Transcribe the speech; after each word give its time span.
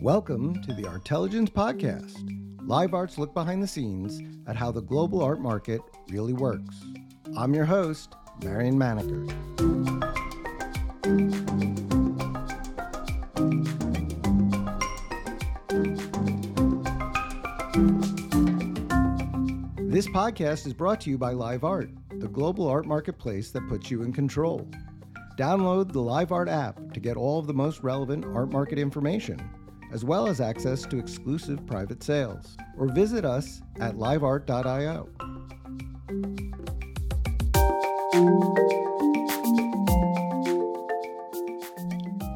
Welcome 0.00 0.62
to 0.62 0.72
the 0.72 0.86
Artelligence 0.86 1.50
Podcast. 1.50 2.14
Live 2.68 2.94
Art's 2.94 3.18
look 3.18 3.34
behind 3.34 3.60
the 3.60 3.66
scenes 3.66 4.22
at 4.46 4.54
how 4.54 4.70
the 4.70 4.80
global 4.80 5.20
art 5.20 5.40
market 5.40 5.80
really 6.08 6.34
works. 6.34 6.76
I'm 7.36 7.52
your 7.52 7.64
host, 7.64 8.14
Marion 8.44 8.78
Maneker. 8.78 9.26
This 19.90 20.06
podcast 20.06 20.64
is 20.64 20.74
brought 20.74 21.00
to 21.00 21.10
you 21.10 21.18
by 21.18 21.32
Live 21.32 21.64
Art, 21.64 21.90
the 22.20 22.28
global 22.28 22.68
art 22.68 22.86
marketplace 22.86 23.50
that 23.50 23.68
puts 23.68 23.90
you 23.90 24.02
in 24.02 24.12
control. 24.12 24.70
Download 25.40 25.90
the 25.90 26.02
Live 26.02 26.32
Art 26.32 26.50
app 26.50 26.92
to 26.92 27.00
get 27.00 27.16
all 27.16 27.38
of 27.38 27.46
the 27.46 27.54
most 27.54 27.82
relevant 27.82 28.26
art 28.26 28.52
market 28.52 28.78
information, 28.78 29.40
as 29.90 30.04
well 30.04 30.26
as 30.26 30.38
access 30.38 30.82
to 30.82 30.98
exclusive 30.98 31.64
private 31.64 32.02
sales. 32.02 32.58
Or 32.76 32.88
visit 32.88 33.24
us 33.24 33.62
at 33.80 33.94
liveart.io. 33.94 35.08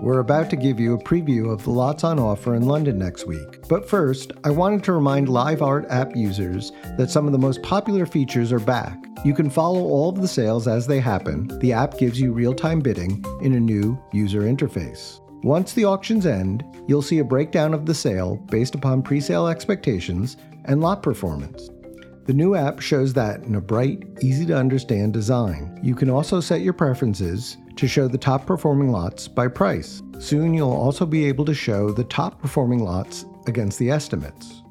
We're 0.05 0.19
about 0.19 0.51
to 0.51 0.57
give 0.57 0.79
you 0.79 0.93
a 0.93 1.03
preview 1.03 1.51
of 1.51 1.65
the 1.65 1.71
lots 1.71 2.05
on 2.05 2.19
offer 2.19 2.55
in 2.55 2.67
London 2.67 2.99
next 2.99 3.27
week. 3.27 3.67
But 3.71 3.89
first, 3.89 4.33
I 4.45 4.51
wanted 4.51 4.85
to 4.85 4.93
remind 4.93 5.31
Live 5.31 5.63
Art 5.63 5.87
app 5.89 6.15
users 6.15 6.73
that 6.99 7.11
some 7.11 7.25
of 7.25 7.33
the 7.33 7.39
most 7.39 7.63
popular 7.63 8.05
features 8.05 8.53
are 8.53 8.61
back. 8.61 9.03
You 9.25 9.33
can 9.33 9.49
follow 9.49 9.81
all 9.81 10.11
of 10.11 10.21
the 10.21 10.29
sales 10.29 10.69
as 10.69 10.87
they 10.87 11.01
happen. 11.01 11.49
The 11.61 11.73
app 11.73 11.97
gives 11.97 12.21
you 12.21 12.35
real 12.35 12.53
time 12.53 12.81
bidding 12.81 13.25
in 13.41 13.55
a 13.55 13.61
new 13.61 13.99
user 14.13 14.43
interface. 14.43 15.21
Once 15.43 15.73
the 15.73 15.87
auctions 15.87 16.27
end, 16.27 16.67
you'll 16.87 17.01
see 17.01 17.21
a 17.21 17.25
breakdown 17.25 17.73
of 17.73 17.87
the 17.87 17.95
sale 17.95 18.37
based 18.51 18.75
upon 18.75 19.03
presale 19.03 19.51
expectations 19.51 20.37
and 20.67 20.83
lot 20.83 21.03
performance. 21.03 21.71
The 22.27 22.35
new 22.35 22.55
app 22.55 22.81
shows 22.81 23.15
that 23.15 23.43
in 23.45 23.55
a 23.55 23.61
bright, 23.61 24.03
easy 24.21 24.45
to 24.47 24.57
understand 24.57 25.15
design. 25.15 25.79
You 25.83 25.95
can 25.95 26.11
also 26.11 26.41
set 26.41 26.61
your 26.61 26.73
preferences 26.75 27.57
to 27.77 27.89
show 27.89 28.09
the 28.09 28.19
top 28.19 28.47
performing 28.47 28.91
lots 28.91 29.29
by 29.29 29.49
price. 29.49 30.03
Soon 30.19 30.55
you'll 30.55 30.71
also 30.71 31.05
be 31.07 31.25
able 31.27 31.45
to 31.45 31.55
show 31.55 31.91
the 31.91 32.05
top 32.05 32.41
performing 32.41 32.85
lots 32.85 33.25
against 33.47 33.79
the 33.79 33.91
estimates. 33.91 34.63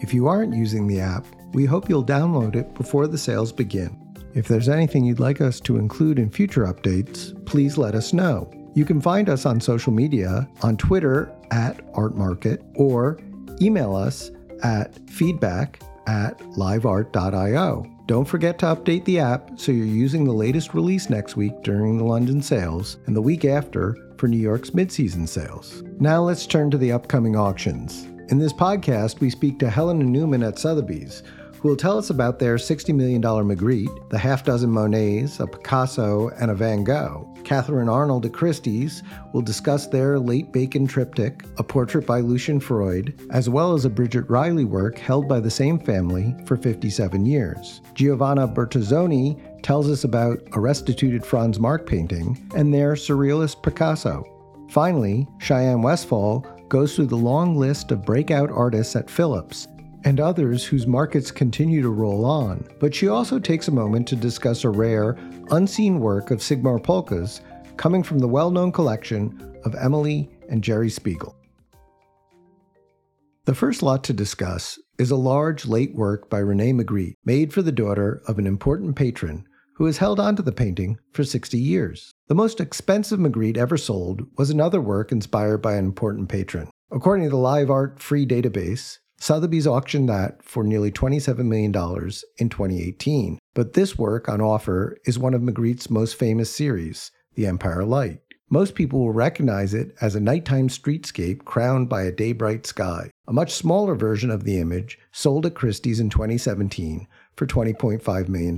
If 0.00 0.12
you 0.12 0.26
aren't 0.26 0.54
using 0.54 0.86
the 0.86 1.00
app, 1.00 1.26
we 1.52 1.64
hope 1.64 1.88
you'll 1.88 2.04
download 2.04 2.56
it 2.56 2.74
before 2.74 3.06
the 3.06 3.18
sales 3.18 3.52
begin. 3.52 3.98
If 4.34 4.48
there's 4.48 4.68
anything 4.68 5.04
you'd 5.04 5.20
like 5.20 5.40
us 5.40 5.60
to 5.60 5.78
include 5.78 6.18
in 6.18 6.28
future 6.28 6.64
updates, 6.64 7.32
please 7.46 7.78
let 7.78 7.94
us 7.94 8.12
know. 8.12 8.50
You 8.74 8.84
can 8.84 9.00
find 9.00 9.28
us 9.28 9.46
on 9.46 9.60
social 9.60 9.92
media 9.92 10.48
on 10.62 10.76
Twitter 10.76 11.32
at 11.52 11.78
ArtMarket 11.92 12.60
or 12.74 13.20
email 13.62 13.94
us 13.94 14.32
at 14.64 14.98
feedback 15.08 15.80
at 16.06 16.38
liveart.io. 16.40 17.93
Don't 18.06 18.26
forget 18.26 18.58
to 18.58 18.66
update 18.66 19.06
the 19.06 19.18
app 19.18 19.58
so 19.58 19.72
you're 19.72 19.86
using 19.86 20.24
the 20.24 20.32
latest 20.32 20.74
release 20.74 21.08
next 21.08 21.36
week 21.36 21.62
during 21.62 21.96
the 21.96 22.04
London 22.04 22.42
sales 22.42 22.98
and 23.06 23.16
the 23.16 23.22
week 23.22 23.46
after 23.46 23.96
for 24.18 24.28
New 24.28 24.36
York's 24.36 24.74
mid-season 24.74 25.26
sales. 25.26 25.82
Now 25.98 26.20
let's 26.22 26.46
turn 26.46 26.70
to 26.70 26.76
the 26.76 26.92
upcoming 26.92 27.34
auctions. 27.34 28.04
In 28.28 28.38
this 28.38 28.52
podcast, 28.52 29.20
we 29.20 29.30
speak 29.30 29.58
to 29.58 29.70
Helena 29.70 30.04
Newman 30.04 30.42
at 30.42 30.58
Sotheby's, 30.58 31.22
will 31.64 31.76
tell 31.76 31.96
us 31.96 32.10
about 32.10 32.38
their 32.38 32.56
$60 32.56 32.94
million 32.94 33.22
Magritte, 33.22 34.10
the 34.10 34.18
half 34.18 34.44
dozen 34.44 34.70
Monets, 34.70 35.40
a 35.40 35.46
Picasso, 35.46 36.28
and 36.38 36.50
a 36.50 36.54
Van 36.54 36.84
Gogh. 36.84 37.34
Catherine 37.42 37.88
Arnold 37.88 38.26
at 38.26 38.32
Christie's 38.32 39.02
will 39.32 39.42
discuss 39.42 39.86
their 39.86 40.18
late 40.18 40.52
Bacon 40.52 40.86
triptych, 40.86 41.42
a 41.58 41.64
portrait 41.64 42.06
by 42.06 42.20
Lucian 42.20 42.60
Freud, 42.60 43.18
as 43.30 43.48
well 43.48 43.74
as 43.74 43.84
a 43.84 43.90
Bridget 43.90 44.28
Riley 44.28 44.64
work 44.64 44.98
held 44.98 45.28
by 45.28 45.40
the 45.40 45.50
same 45.50 45.78
family 45.78 46.34
for 46.44 46.56
57 46.56 47.24
years. 47.24 47.80
Giovanna 47.94 48.46
Bertazzoni 48.46 49.62
tells 49.62 49.90
us 49.90 50.04
about 50.04 50.40
a 50.52 50.60
restituted 50.60 51.24
Franz 51.24 51.58
Marc 51.58 51.86
painting 51.86 52.50
and 52.54 52.72
their 52.72 52.92
surrealist 52.92 53.62
Picasso. 53.62 54.22
Finally, 54.70 55.26
Cheyenne 55.38 55.82
Westphal 55.82 56.46
goes 56.68 56.94
through 56.96 57.06
the 57.06 57.16
long 57.16 57.56
list 57.56 57.90
of 57.90 58.04
breakout 58.04 58.50
artists 58.50 58.96
at 58.96 59.10
Phillips 59.10 59.68
and 60.04 60.20
others 60.20 60.64
whose 60.64 60.86
markets 60.86 61.30
continue 61.30 61.82
to 61.82 61.88
roll 61.88 62.24
on, 62.24 62.66
but 62.78 62.94
she 62.94 63.08
also 63.08 63.38
takes 63.38 63.68
a 63.68 63.72
moment 63.72 64.06
to 64.08 64.16
discuss 64.16 64.64
a 64.64 64.70
rare, 64.70 65.16
unseen 65.50 65.98
work 65.98 66.30
of 66.30 66.40
Sigmar 66.40 66.82
Polke's 66.82 67.40
coming 67.76 68.02
from 68.02 68.18
the 68.18 68.28
well 68.28 68.50
known 68.50 68.70
collection 68.70 69.58
of 69.64 69.74
Emily 69.74 70.30
and 70.48 70.62
Jerry 70.62 70.90
Spiegel. 70.90 71.34
The 73.46 73.54
first 73.54 73.82
lot 73.82 74.04
to 74.04 74.12
discuss 74.12 74.78
is 74.98 75.10
a 75.10 75.16
large 75.16 75.66
late 75.66 75.94
work 75.94 76.30
by 76.30 76.38
Rene 76.38 76.72
Magritte, 76.72 77.16
made 77.24 77.52
for 77.52 77.62
the 77.62 77.72
daughter 77.72 78.22
of 78.26 78.38
an 78.38 78.46
important 78.46 78.96
patron 78.96 79.44
who 79.74 79.86
has 79.86 79.98
held 79.98 80.20
onto 80.20 80.42
the 80.42 80.52
painting 80.52 80.98
for 81.12 81.24
60 81.24 81.58
years. 81.58 82.12
The 82.28 82.34
most 82.34 82.60
expensive 82.60 83.18
Magritte 83.18 83.58
ever 83.58 83.76
sold 83.76 84.22
was 84.38 84.50
another 84.50 84.80
work 84.80 85.12
inspired 85.12 85.58
by 85.58 85.74
an 85.74 85.84
important 85.84 86.28
patron. 86.28 86.70
According 86.92 87.24
to 87.26 87.30
the 87.30 87.36
Live 87.36 87.70
Art 87.70 88.00
free 88.00 88.24
database, 88.24 88.98
Sotheby's 89.24 89.66
auctioned 89.66 90.06
that 90.10 90.42
for 90.42 90.62
nearly 90.64 90.92
$27 90.92 91.46
million 91.46 91.72
in 92.36 92.50
2018. 92.50 93.38
But 93.54 93.72
this 93.72 93.96
work 93.96 94.28
on 94.28 94.42
offer 94.42 94.98
is 95.06 95.18
one 95.18 95.32
of 95.32 95.40
Magritte's 95.40 95.88
most 95.88 96.16
famous 96.16 96.50
series, 96.50 97.10
The 97.34 97.46
Empire 97.46 97.86
Light. 97.86 98.20
Most 98.50 98.74
people 98.74 98.98
will 98.98 99.14
recognize 99.14 99.72
it 99.72 99.94
as 100.02 100.14
a 100.14 100.20
nighttime 100.20 100.68
streetscape 100.68 101.46
crowned 101.46 101.88
by 101.88 102.02
a 102.02 102.12
day-bright 102.12 102.66
sky. 102.66 103.10
A 103.26 103.32
much 103.32 103.54
smaller 103.54 103.94
version 103.94 104.30
of 104.30 104.44
the 104.44 104.60
image 104.60 104.98
sold 105.10 105.46
at 105.46 105.54
Christie's 105.54 106.00
in 106.00 106.10
2017 106.10 107.08
for 107.34 107.46
$20.5 107.46 108.28
million. 108.28 108.54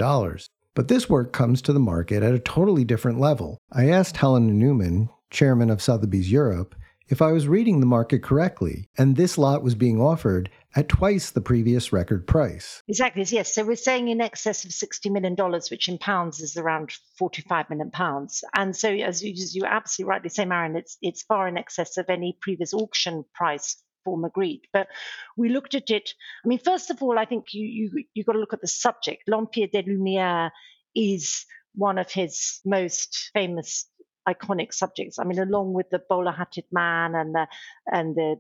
But 0.75 0.89
this 0.89 1.09
work 1.09 1.33
comes 1.33 1.63
to 1.63 1.73
the 1.73 1.79
market 1.79 2.25
at 2.25 2.35
a 2.35 2.41
totally 2.41 2.83
different 2.83 3.21
level. 3.21 3.59
I 3.71 3.89
asked 3.89 4.17
Helena 4.17 4.53
Newman, 4.53 5.11
chairman 5.31 5.71
of 5.71 5.81
Sotheby's 5.81 6.33
Europe, 6.33 6.75
if 7.09 7.23
I 7.23 7.33
was 7.33 7.47
reading 7.47 7.81
the 7.81 7.87
market 7.87 8.23
correctly, 8.23 8.89
and 8.99 9.17
this 9.17 9.39
lot 9.39 9.63
was 9.63 9.75
being 9.75 10.01
offered 10.01 10.51
at 10.75 10.89
twice 10.89 11.31
the 11.31 11.41
previous 11.41 11.93
record 11.93 12.27
price. 12.27 12.83
Exactly, 12.89 13.23
yes. 13.29 13.55
So 13.55 13.65
we're 13.65 13.77
saying 13.77 14.09
in 14.09 14.21
excess 14.21 14.65
of 14.65 14.71
$60 14.73 15.11
million, 15.13 15.37
which 15.71 15.89
in 15.89 15.99
pounds 15.99 16.41
is 16.41 16.57
around 16.57 16.93
45 17.19 17.71
million 17.71 17.91
pounds. 17.91 18.43
And 18.55 18.77
so, 18.77 18.91
as 18.91 19.23
you, 19.23 19.33
as 19.33 19.55
you 19.55 19.65
absolutely 19.65 20.11
rightly 20.11 20.29
say, 20.31 20.45
Marion, 20.45 20.77
it's, 20.77 20.99
it's 21.01 21.23
far 21.23 21.47
in 21.49 21.57
excess 21.57 21.97
of 21.97 22.07
any 22.09 22.37
previous 22.41 22.75
auction 22.75 23.25
price 23.35 23.77
for 24.05 24.19
Magritte. 24.19 24.63
But 24.73 24.89
we 25.37 25.49
looked 25.49 25.75
at 25.75 25.91
it. 25.91 26.11
I 26.45 26.49
mean, 26.49 26.59
first 26.59 26.91
of 26.91 27.03
all, 27.03 27.19
I 27.19 27.25
think 27.25 27.53
you 27.53 27.67
you 27.67 28.05
you 28.15 28.25
got 28.25 28.33
to 28.33 28.39
look 28.39 28.53
at 28.53 28.61
the 28.61 28.69
subject. 28.69 29.25
L'Empire 29.27 29.69
des 29.71 29.83
Lumières 29.83 30.51
is 30.95 31.45
one 31.75 31.99
of 31.99 32.11
his 32.11 32.61
most 32.65 33.31
famous 33.35 33.87
iconic 34.29 34.73
subjects. 34.73 35.19
I 35.19 35.25
mean, 35.25 35.39
along 35.39 35.73
with 35.73 35.91
the 35.91 36.01
bowler 36.09 36.33
hatted 36.33 36.65
man 36.73 37.15
and 37.15 37.35
the 37.35 37.47
and 37.93 38.15
the 38.15 38.37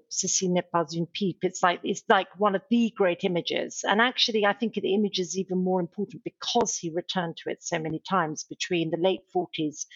pas 0.72 0.94
une 0.94 1.06
pipe, 1.06 1.38
it's 1.42 1.62
like 1.62 1.80
it's 1.84 2.02
like 2.08 2.28
one 2.38 2.54
of 2.54 2.62
the 2.70 2.92
great 2.96 3.24
images. 3.24 3.84
And 3.86 4.00
actually, 4.00 4.44
I 4.44 4.52
think 4.52 4.74
the 4.74 4.94
image 4.94 5.18
is 5.18 5.38
even 5.38 5.62
more 5.62 5.80
important 5.80 6.24
because 6.24 6.76
he 6.76 6.90
returned 6.90 7.36
to 7.38 7.50
it 7.50 7.62
so 7.62 7.78
many 7.78 8.00
times 8.08 8.44
between 8.44 8.90
the 8.90 8.96
late 8.96 9.22
40s 9.34 9.86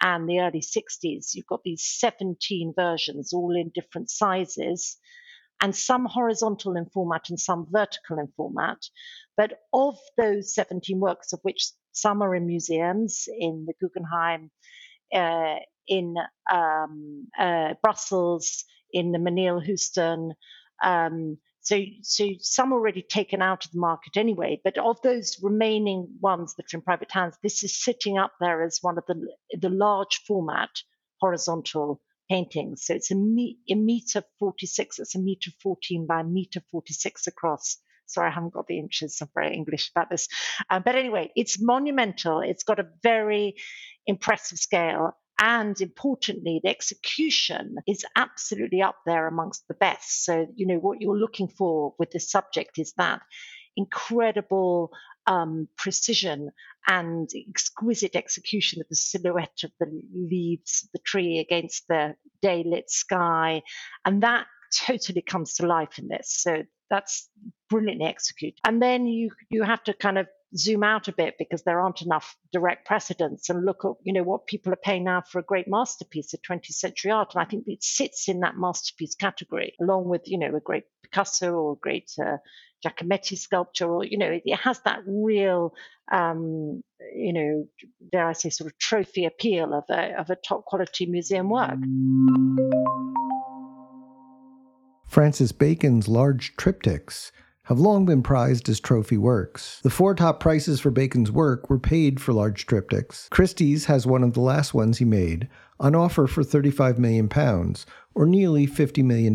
and 0.00 0.28
the 0.28 0.40
early 0.40 0.60
60s. 0.60 1.34
You've 1.34 1.46
got 1.46 1.62
these 1.62 1.84
17 1.84 2.72
versions, 2.74 3.32
all 3.32 3.54
in 3.54 3.70
different 3.74 4.10
sizes. 4.10 4.96
And 5.60 5.74
some 5.74 6.04
horizontal 6.04 6.76
in 6.76 6.86
format 6.86 7.30
and 7.30 7.38
some 7.38 7.66
vertical 7.70 8.18
in 8.18 8.26
format. 8.36 8.78
But 9.36 9.60
of 9.72 9.96
those 10.16 10.52
17 10.52 10.98
works, 10.98 11.32
of 11.32 11.38
which 11.42 11.70
some 11.92 12.22
are 12.22 12.34
in 12.34 12.46
museums 12.46 13.28
in 13.38 13.64
the 13.66 13.74
Guggenheim, 13.80 14.50
uh, 15.14 15.56
in 15.88 16.16
um, 16.52 17.28
uh, 17.38 17.74
Brussels, 17.82 18.64
in 18.92 19.12
the 19.12 19.18
Menil 19.18 19.60
Houston. 19.64 20.34
Um, 20.82 21.38
so, 21.60 21.80
so 22.02 22.28
some 22.40 22.72
already 22.72 23.02
taken 23.02 23.40
out 23.40 23.64
of 23.64 23.70
the 23.72 23.80
market 23.80 24.16
anyway. 24.16 24.60
But 24.62 24.78
of 24.78 25.00
those 25.02 25.38
remaining 25.42 26.08
ones 26.20 26.54
that 26.56 26.72
are 26.72 26.76
in 26.76 26.82
private 26.82 27.10
hands, 27.10 27.36
this 27.42 27.64
is 27.64 27.82
sitting 27.82 28.18
up 28.18 28.32
there 28.40 28.62
as 28.62 28.78
one 28.82 28.98
of 28.98 29.04
the 29.06 29.26
the 29.58 29.70
large 29.70 30.20
format 30.26 30.70
horizontal 31.20 32.02
paintings. 32.30 32.84
So 32.84 32.94
it's 32.94 33.10
a, 33.10 33.14
me- 33.14 33.58
a 33.70 33.74
meter 33.74 34.22
46. 34.38 34.98
It's 34.98 35.14
a 35.14 35.18
meter 35.18 35.50
14 35.62 36.06
by 36.06 36.20
a 36.20 36.24
meter 36.24 36.60
46 36.70 37.26
across. 37.26 37.78
Sorry, 38.06 38.28
I 38.30 38.34
haven't 38.34 38.52
got 38.52 38.66
the 38.66 38.78
inches. 38.78 39.18
I'm 39.22 39.28
very 39.34 39.54
English 39.54 39.90
about 39.94 40.10
this. 40.10 40.28
Um, 40.68 40.82
but 40.84 40.94
anyway, 40.94 41.32
it's 41.34 41.60
monumental. 41.60 42.40
It's 42.40 42.64
got 42.64 42.78
a 42.78 42.88
very 43.02 43.56
impressive 44.06 44.58
scale. 44.58 45.16
And 45.38 45.78
importantly, 45.80 46.60
the 46.62 46.70
execution 46.70 47.76
is 47.88 48.04
absolutely 48.14 48.82
up 48.82 48.96
there 49.04 49.26
amongst 49.26 49.66
the 49.66 49.74
best. 49.74 50.24
So, 50.24 50.46
you 50.54 50.66
know, 50.66 50.78
what 50.78 51.00
you're 51.00 51.18
looking 51.18 51.48
for 51.48 51.94
with 51.98 52.10
this 52.12 52.30
subject 52.30 52.78
is 52.78 52.92
that 52.98 53.20
incredible 53.76 54.92
um, 55.26 55.68
precision 55.76 56.50
and 56.86 57.28
exquisite 57.48 58.14
execution 58.14 58.80
of 58.80 58.88
the 58.88 58.96
silhouette 58.96 59.62
of 59.64 59.72
the 59.80 59.86
leaves 60.14 60.84
of 60.84 60.92
the 60.92 60.98
tree 61.00 61.38
against 61.38 61.88
the 61.88 62.14
daylit 62.42 62.88
sky. 62.88 63.62
And 64.04 64.22
that 64.22 64.46
totally 64.86 65.22
comes 65.22 65.54
to 65.54 65.66
life 65.66 65.98
in 65.98 66.08
this. 66.08 66.30
So 66.30 66.62
that's 66.90 67.28
brilliantly 67.70 68.06
executed. 68.06 68.58
And 68.64 68.80
then 68.80 69.06
you 69.06 69.30
you 69.50 69.62
have 69.62 69.82
to 69.84 69.94
kind 69.94 70.18
of 70.18 70.26
zoom 70.56 70.84
out 70.84 71.08
a 71.08 71.12
bit 71.12 71.34
because 71.38 71.62
there 71.62 71.80
aren't 71.80 72.02
enough 72.02 72.36
direct 72.52 72.86
precedents 72.86 73.50
and 73.50 73.64
look 73.64 73.84
at 73.84 73.92
you 74.02 74.12
know 74.12 74.22
what 74.22 74.46
people 74.46 74.72
are 74.72 74.76
paying 74.76 75.04
now 75.04 75.20
for 75.20 75.38
a 75.38 75.44
great 75.44 75.66
masterpiece 75.68 76.32
of 76.34 76.40
20th 76.42 76.66
century 76.66 77.10
art. 77.10 77.34
And 77.34 77.42
i 77.42 77.44
think 77.44 77.64
it 77.66 77.82
sits 77.82 78.28
in 78.28 78.40
that 78.40 78.56
masterpiece 78.56 79.14
category 79.14 79.74
along 79.80 80.08
with 80.08 80.22
you 80.26 80.38
know 80.38 80.54
a 80.54 80.60
great 80.60 80.84
picasso 81.02 81.52
or 81.52 81.72
a 81.72 81.76
great 81.76 82.10
uh, 82.24 82.36
giacometti 82.84 83.36
sculpture 83.36 83.90
or 83.90 84.04
you 84.04 84.18
know 84.18 84.30
it, 84.30 84.42
it 84.44 84.58
has 84.58 84.80
that 84.80 85.00
real 85.06 85.74
um, 86.12 86.82
you 87.14 87.32
know 87.32 87.66
dare 88.12 88.28
i 88.28 88.32
say 88.32 88.50
sort 88.50 88.70
of 88.70 88.78
trophy 88.78 89.24
appeal 89.24 89.72
of 89.74 89.84
a, 89.90 90.18
of 90.18 90.30
a 90.30 90.36
top 90.36 90.64
quality 90.64 91.06
museum 91.06 91.48
work. 91.48 91.78
Francis 95.08 95.52
bacon's 95.52 96.08
large 96.08 96.56
triptychs 96.56 97.30
have 97.64 97.78
long 97.78 98.04
been 98.04 98.22
prized 98.22 98.68
as 98.68 98.78
trophy 98.78 99.16
works. 99.16 99.80
The 99.82 99.90
four 99.90 100.14
top 100.14 100.38
prices 100.40 100.80
for 100.80 100.90
Bacon's 100.90 101.30
work 101.30 101.68
were 101.68 101.78
paid 101.78 102.20
for 102.20 102.32
large 102.32 102.66
triptychs. 102.66 103.28
Christie's 103.30 103.86
has 103.86 104.06
one 104.06 104.22
of 104.22 104.34
the 104.34 104.40
last 104.40 104.74
ones 104.74 104.98
he 104.98 105.04
made, 105.04 105.48
on 105.80 105.94
offer 105.94 106.26
for 106.26 106.44
35 106.44 106.98
million 106.98 107.28
pounds, 107.28 107.86
or 108.14 108.26
nearly 108.26 108.66
$50 108.66 109.02
million. 109.02 109.34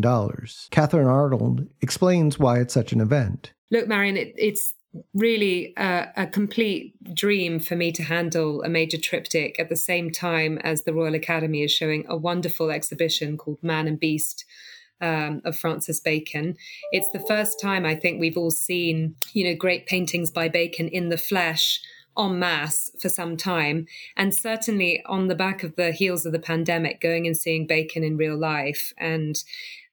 Catherine 0.70 1.06
Arnold 1.06 1.66
explains 1.80 2.38
why 2.38 2.60
it's 2.60 2.74
such 2.74 2.92
an 2.92 3.00
event. 3.00 3.52
Look, 3.70 3.88
Marion, 3.88 4.16
it, 4.16 4.34
it's 4.36 4.74
really 5.14 5.72
a, 5.76 6.08
a, 6.16 6.26
complete 6.26 6.94
dream 7.14 7.60
for 7.60 7.76
me 7.76 7.92
to 7.92 8.02
handle 8.02 8.62
a 8.62 8.68
major 8.68 8.98
triptych 8.98 9.58
at 9.60 9.68
the 9.68 9.76
same 9.76 10.10
time 10.10 10.58
as 10.58 10.82
the 10.82 10.92
Royal 10.92 11.14
Academy 11.14 11.62
is 11.62 11.70
showing 11.70 12.04
a 12.08 12.16
wonderful 12.16 12.70
exhibition 12.70 13.36
called 13.36 13.62
Man 13.62 13.86
and 13.86 14.00
Beast 14.00 14.44
um, 15.00 15.42
of 15.44 15.56
Francis 15.56 16.00
Bacon. 16.00 16.56
It's 16.92 17.08
the 17.12 17.20
first 17.20 17.60
time 17.60 17.84
I 17.84 17.94
think 17.94 18.20
we've 18.20 18.36
all 18.36 18.50
seen, 18.50 19.16
you 19.32 19.44
know, 19.44 19.54
great 19.54 19.86
paintings 19.86 20.30
by 20.30 20.48
Bacon 20.48 20.88
in 20.88 21.08
the 21.08 21.18
flesh 21.18 21.80
en 22.18 22.38
masse 22.38 22.90
for 23.00 23.08
some 23.08 23.36
time. 23.36 23.86
And 24.16 24.34
certainly 24.34 25.02
on 25.06 25.28
the 25.28 25.34
back 25.34 25.62
of 25.62 25.76
the 25.76 25.92
heels 25.92 26.26
of 26.26 26.32
the 26.32 26.38
pandemic, 26.38 27.00
going 27.00 27.26
and 27.26 27.36
seeing 27.36 27.66
Bacon 27.66 28.04
in 28.04 28.16
real 28.16 28.36
life 28.36 28.92
and 28.98 29.42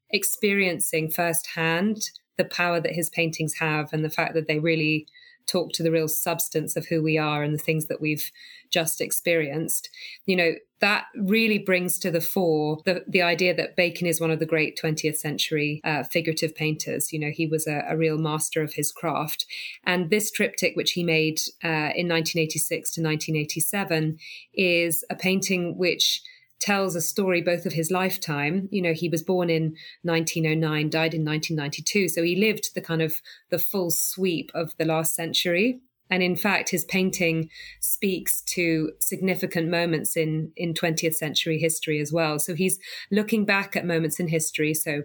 experiencing 0.09 1.09
firsthand 1.09 2.11
the 2.37 2.45
power 2.45 2.79
that 2.79 2.93
his 2.93 3.09
paintings 3.09 3.55
have 3.55 3.91
and 3.91 4.05
the 4.05 4.09
fact 4.09 4.33
that 4.33 4.47
they 4.47 4.59
really 4.59 5.07
talk 5.47 5.71
to 5.73 5.83
the 5.83 5.91
real 5.91 6.07
substance 6.07 6.75
of 6.75 6.87
who 6.87 7.01
we 7.01 7.17
are 7.17 7.43
and 7.43 7.53
the 7.53 7.63
things 7.63 7.87
that 7.87 8.01
we've 8.01 8.31
just 8.69 9.01
experienced. 9.01 9.89
You 10.25 10.35
know, 10.35 10.53
that 10.79 11.05
really 11.15 11.57
brings 11.57 11.97
to 11.99 12.11
the 12.11 12.21
fore 12.21 12.81
the, 12.85 13.03
the 13.07 13.21
idea 13.21 13.55
that 13.55 13.75
Bacon 13.75 14.05
is 14.05 14.21
one 14.21 14.29
of 14.29 14.39
the 14.39 14.45
great 14.45 14.79
20th 14.81 15.17
century 15.17 15.81
uh, 15.83 16.03
figurative 16.03 16.53
painters. 16.55 17.11
You 17.11 17.19
know, 17.19 17.31
he 17.33 17.47
was 17.47 17.65
a, 17.65 17.83
a, 17.87 17.97
real 17.97 18.17
master 18.17 18.61
of 18.61 18.73
his 18.73 18.91
craft. 18.91 19.45
And 19.85 20.09
this 20.09 20.29
triptych, 20.29 20.75
which 20.75 20.91
he 20.91 21.03
made 21.03 21.39
uh, 21.63 21.95
in 21.95 22.07
1986 22.07 22.91
to 22.91 23.01
1987, 23.01 24.17
is 24.53 25.03
a 25.09 25.15
painting 25.15 25.77
which 25.77 26.21
tells 26.59 26.95
a 26.95 27.01
story 27.01 27.41
both 27.41 27.65
of 27.65 27.73
his 27.73 27.91
lifetime. 27.91 28.67
You 28.71 28.81
know 28.81 28.93
he 28.93 29.09
was 29.09 29.23
born 29.23 29.49
in 29.49 29.75
1909 30.03 30.89
died 30.89 31.13
in 31.13 31.25
1992 31.25 32.09
so 32.09 32.23
he 32.23 32.35
lived 32.35 32.73
the 32.73 32.81
kind 32.81 33.01
of 33.01 33.15
the 33.49 33.59
full 33.59 33.91
sweep 33.91 34.51
of 34.53 34.75
the 34.77 34.85
last 34.85 35.15
century. 35.15 35.79
And 36.09 36.23
in 36.23 36.35
fact 36.35 36.69
his 36.69 36.85
painting 36.85 37.49
speaks 37.79 38.41
to 38.53 38.91
significant 38.99 39.69
moments 39.69 40.15
in 40.15 40.51
in 40.55 40.73
20th 40.73 41.15
century 41.15 41.59
history 41.59 41.99
as 41.99 42.11
well. 42.13 42.39
So 42.39 42.55
he's 42.55 42.79
looking 43.11 43.45
back 43.45 43.75
at 43.75 43.85
moments 43.85 44.19
in 44.19 44.27
history. 44.27 44.73
So 44.73 45.03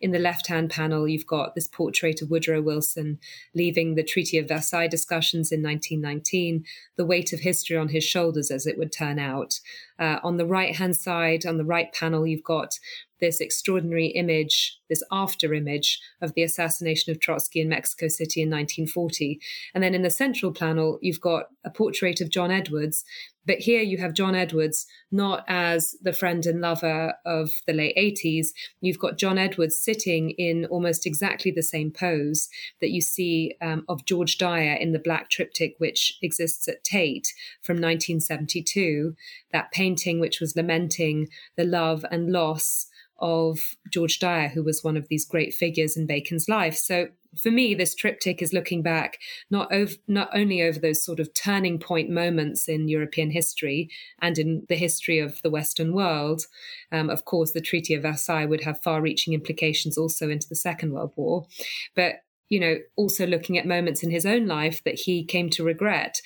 in 0.00 0.12
the 0.12 0.18
left 0.18 0.46
hand 0.46 0.70
panel, 0.70 1.08
you've 1.08 1.26
got 1.26 1.54
this 1.54 1.68
portrait 1.68 2.22
of 2.22 2.30
Woodrow 2.30 2.60
Wilson 2.60 3.18
leaving 3.54 3.94
the 3.94 4.04
Treaty 4.04 4.38
of 4.38 4.48
Versailles 4.48 4.86
discussions 4.86 5.50
in 5.50 5.62
1919, 5.62 6.64
the 6.96 7.04
weight 7.04 7.32
of 7.32 7.40
history 7.40 7.76
on 7.76 7.88
his 7.88 8.04
shoulders, 8.04 8.50
as 8.50 8.66
it 8.66 8.78
would 8.78 8.92
turn 8.92 9.18
out. 9.18 9.60
Uh, 9.98 10.18
on 10.22 10.36
the 10.36 10.46
right 10.46 10.76
hand 10.76 10.96
side, 10.96 11.44
on 11.44 11.58
the 11.58 11.64
right 11.64 11.92
panel, 11.92 12.26
you've 12.26 12.44
got 12.44 12.78
this 13.20 13.40
extraordinary 13.40 14.06
image, 14.08 14.78
this 14.88 15.02
after 15.10 15.52
image 15.52 16.00
of 16.20 16.34
the 16.34 16.42
assassination 16.42 17.10
of 17.10 17.18
Trotsky 17.18 17.60
in 17.60 17.68
Mexico 17.68 18.06
City 18.06 18.42
in 18.42 18.48
1940. 18.48 19.40
And 19.74 19.82
then 19.82 19.94
in 19.94 20.02
the 20.02 20.10
central 20.10 20.52
panel, 20.52 20.98
you've 21.02 21.20
got 21.20 21.46
a 21.64 21.70
portrait 21.70 22.20
of 22.20 22.30
John 22.30 22.52
Edwards 22.52 23.04
but 23.48 23.60
here 23.60 23.80
you 23.80 23.96
have 23.96 24.12
John 24.12 24.34
Edwards 24.34 24.86
not 25.10 25.42
as 25.48 25.96
the 26.02 26.12
friend 26.12 26.44
and 26.44 26.60
lover 26.60 27.14
of 27.24 27.50
the 27.66 27.72
late 27.72 27.96
80s. 27.96 28.48
You've 28.82 28.98
got 28.98 29.16
John 29.16 29.38
Edwards 29.38 29.76
sitting 29.76 30.30
in 30.32 30.66
almost 30.66 31.06
exactly 31.06 31.50
the 31.50 31.62
same 31.62 31.90
pose 31.90 32.50
that 32.82 32.90
you 32.90 33.00
see 33.00 33.54
um, 33.62 33.86
of 33.88 34.04
George 34.04 34.36
Dyer 34.36 34.74
in 34.74 34.92
the 34.92 34.98
Black 34.98 35.30
Triptych, 35.30 35.76
which 35.78 36.18
exists 36.20 36.68
at 36.68 36.84
Tate 36.84 37.32
from 37.62 37.76
1972. 37.76 39.16
That 39.50 39.72
painting, 39.72 40.20
which 40.20 40.40
was 40.40 40.54
lamenting 40.54 41.28
the 41.56 41.64
love 41.64 42.04
and 42.10 42.30
loss 42.30 42.86
of 43.18 43.58
George 43.90 44.18
Dyer, 44.18 44.48
who 44.48 44.62
was 44.62 44.84
one 44.84 44.98
of 44.98 45.08
these 45.08 45.24
great 45.24 45.54
figures 45.54 45.96
in 45.96 46.06
Bacon's 46.06 46.50
life. 46.50 46.76
So 46.76 47.08
for 47.36 47.50
me, 47.50 47.74
this 47.74 47.94
triptych 47.94 48.40
is 48.40 48.52
looking 48.52 48.82
back 48.82 49.18
not 49.50 49.70
not 50.06 50.30
only 50.34 50.62
over 50.62 50.78
those 50.78 51.04
sort 51.04 51.20
of 51.20 51.32
turning 51.34 51.78
point 51.78 52.10
moments 52.10 52.68
in 52.68 52.88
European 52.88 53.30
history 53.30 53.90
and 54.20 54.38
in 54.38 54.66
the 54.68 54.76
history 54.76 55.18
of 55.18 55.40
the 55.42 55.50
Western 55.50 55.92
world. 55.92 56.42
Um, 56.90 57.10
of 57.10 57.24
course, 57.24 57.52
the 57.52 57.60
Treaty 57.60 57.94
of 57.94 58.02
Versailles 58.02 58.46
would 58.46 58.64
have 58.64 58.82
far-reaching 58.82 59.34
implications 59.34 59.98
also 59.98 60.30
into 60.30 60.48
the 60.48 60.56
Second 60.56 60.92
World 60.92 61.12
War, 61.16 61.46
but 61.94 62.22
you 62.48 62.58
know, 62.58 62.78
also 62.96 63.26
looking 63.26 63.58
at 63.58 63.66
moments 63.66 64.02
in 64.02 64.10
his 64.10 64.24
own 64.24 64.46
life 64.46 64.82
that 64.84 64.94
he 65.00 65.22
came 65.22 65.50
to 65.50 65.62
regret 65.62 66.22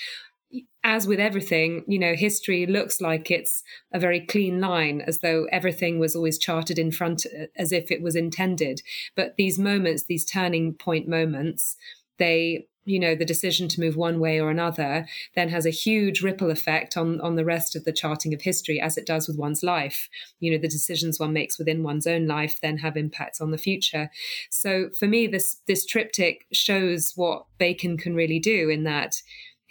as 0.85 1.07
with 1.07 1.21
everything, 1.21 1.85
you 1.87 1.99
know, 1.99 2.15
history 2.15 2.67
looks 2.67 3.01
like 3.01 3.31
it's 3.31 3.63
a 3.93 4.01
very 4.01 4.21
clean 4.21 4.61
line, 4.61 5.01
as 5.01 5.19
though 5.19 5.47
everything 5.53 5.99
was 5.99 6.17
always 6.17 6.39
charted 6.39 6.79
in 6.79 6.91
front 6.91 7.25
as 7.57 7.73
if 7.73 7.91
it 7.91 8.03
was 8.03 8.17
intended. 8.17 8.83
But 9.15 9.37
these 9.37 9.59
moments, 9.59 10.05
these 10.05 10.25
turning 10.25 10.75
point 10.75 11.09
moments, 11.09 11.77
they 12.19 12.67
you 12.85 12.99
know 12.99 13.15
the 13.15 13.25
decision 13.25 13.69
to 13.69 13.81
move 13.81 13.97
one 13.97 14.19
way 14.19 14.41
or 14.41 14.51
another 14.51 15.07
then 15.35 15.49
has 15.49 15.65
a 15.65 15.71
huge 15.71 16.21
ripple 16.21 16.51
effect 16.51 16.97
on 16.97 17.21
on 17.21 17.37
the 17.37 17.45
rest 17.45 17.77
of 17.77 17.85
the 17.85 17.93
charting 17.93 18.35
of 18.35 18.43
history 18.43 18.81
as 18.81 18.97
it 18.97 19.07
does 19.07 19.29
with 19.29 19.39
one's 19.39 19.63
life 19.63 20.09
you 20.41 20.51
know 20.51 20.59
the 20.59 20.69
decisions 20.69 21.21
one 21.21 21.33
makes 21.33 21.59
within 21.59 21.83
one's 21.83 22.07
own 22.07 22.27
life 22.27 22.59
then 22.61 22.79
have 22.79 22.97
impacts 22.97 23.41
on 23.41 23.51
the 23.51 23.59
future 23.59 24.11
so 24.51 24.89
for 24.99 25.07
me 25.07 25.27
this 25.27 25.59
this 25.67 25.87
triptych 25.87 26.47
shows 26.53 27.13
what 27.15 27.47
bacon 27.59 27.97
can 27.97 28.15
really 28.15 28.41
do 28.41 28.69
in 28.69 28.83
that 28.83 29.23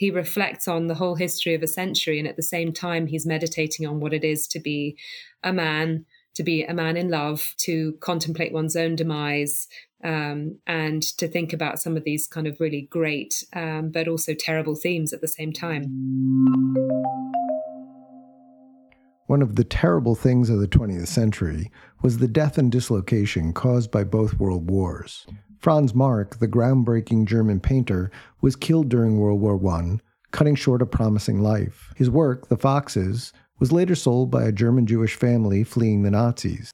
he 0.02 0.10
reflects 0.10 0.68
on 0.68 0.88
the 0.88 0.96
whole 0.96 1.14
history 1.14 1.54
of 1.54 1.62
a 1.62 1.68
century 1.68 2.18
and 2.18 2.28
at 2.28 2.36
the 2.36 2.42
same 2.42 2.74
time 2.74 3.06
he's 3.06 3.24
meditating 3.24 3.86
on 3.86 4.00
what 4.00 4.16
it 4.16 4.24
is 4.24 4.48
to 4.48 4.60
be 4.60 4.98
a 5.44 5.54
man 5.54 6.04
to 6.34 6.42
be 6.42 6.64
a 6.64 6.74
man 6.74 6.98
in 6.98 7.12
love 7.12 7.54
to 7.58 7.94
contemplate 8.00 8.52
one's 8.52 8.76
own 8.76 8.96
demise 8.96 9.68
um, 10.04 10.58
and 10.66 11.04
to 11.04 11.28
think 11.28 11.54
about 11.54 11.78
some 11.78 11.96
of 11.96 12.04
these 12.04 12.26
kind 12.26 12.48
of 12.48 12.60
really 12.60 12.88
great 12.90 13.44
um, 13.54 13.92
but 13.92 14.08
also 14.08 14.34
terrible 14.34 14.74
themes 14.74 15.14
at 15.14 15.22
the 15.22 15.28
same 15.28 15.54
time 15.54 15.84
one 19.28 19.44
of 19.44 19.56
the 19.56 19.64
terrible 19.64 20.16
things 20.16 20.50
of 20.50 20.60
the 20.60 20.68
20th 20.68 21.10
century 21.10 21.72
was 22.02 22.18
the 22.18 22.28
death 22.28 22.58
and 22.58 22.72
dislocation 22.72 23.54
caused 23.54 23.92
by 23.92 24.04
both 24.04 24.40
world 24.40 24.70
wars. 24.70 25.26
Franz 25.62 25.94
Marc, 25.94 26.40
the 26.40 26.48
groundbreaking 26.48 27.26
German 27.26 27.60
painter, 27.60 28.10
was 28.42 28.56
killed 28.56 28.90
during 28.90 29.20
World 29.20 29.40
War 29.40 29.64
I, 29.72 30.00
cutting 30.32 30.56
short 30.56 30.82
a 30.82 30.88
promising 30.88 31.40
life. 31.40 31.94
His 31.96 32.10
work, 32.10 32.48
The 32.48 32.58
Foxes, 32.58 33.32
was 33.60 33.72
later 33.72 33.94
sold 33.94 34.32
by 34.32 34.46
a 34.46 34.52
German 34.52 34.88
Jewish 34.88 35.14
family 35.14 35.64
fleeing 35.64 36.02
the 36.02 36.10
Nazis. 36.10 36.72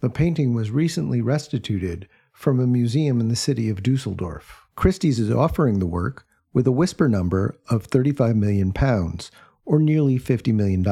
The 0.00 0.10
painting 0.10 0.52
was 0.52 0.70
recently 0.70 1.22
restituted 1.22 2.08
from 2.34 2.60
a 2.60 2.66
museum 2.66 3.20
in 3.20 3.28
the 3.28 3.36
city 3.36 3.70
of 3.70 3.82
Dusseldorf. 3.82 4.66
Christie's 4.76 5.18
is 5.18 5.30
offering 5.30 5.78
the 5.78 5.86
work 5.86 6.26
with 6.52 6.66
a 6.66 6.72
whisper 6.72 7.08
number 7.08 7.56
of 7.70 7.86
35 7.86 8.36
million 8.36 8.70
pounds, 8.70 9.30
or 9.64 9.78
nearly 9.78 10.18
$50 10.18 10.52
million. 10.52 10.86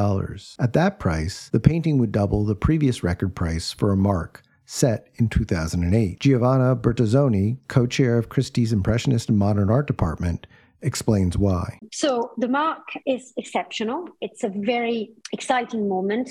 At 0.58 0.72
that 0.72 0.98
price, 0.98 1.50
the 1.50 1.60
painting 1.60 1.98
would 1.98 2.10
double 2.10 2.46
the 2.46 2.56
previous 2.56 3.02
record 3.02 3.36
price 3.36 3.70
for 3.70 3.92
a 3.92 3.96
Marc, 3.98 4.42
set 4.66 5.09
in 5.16 5.28
2008. 5.28 6.21
Giovanna 6.21 6.76
Bertazzoni, 6.76 7.59
co 7.68 7.87
chair 7.87 8.18
of 8.18 8.28
Christie's 8.28 8.73
Impressionist 8.73 9.28
and 9.28 9.38
Modern 9.38 9.71
Art 9.71 9.87
Department, 9.87 10.47
explains 10.83 11.37
why. 11.37 11.78
So, 11.92 12.33
the 12.37 12.49
Marc 12.49 12.83
is 13.06 13.33
exceptional. 13.37 14.09
It's 14.21 14.44
a 14.44 14.49
very 14.49 15.11
exciting 15.33 15.88
moment. 15.88 16.30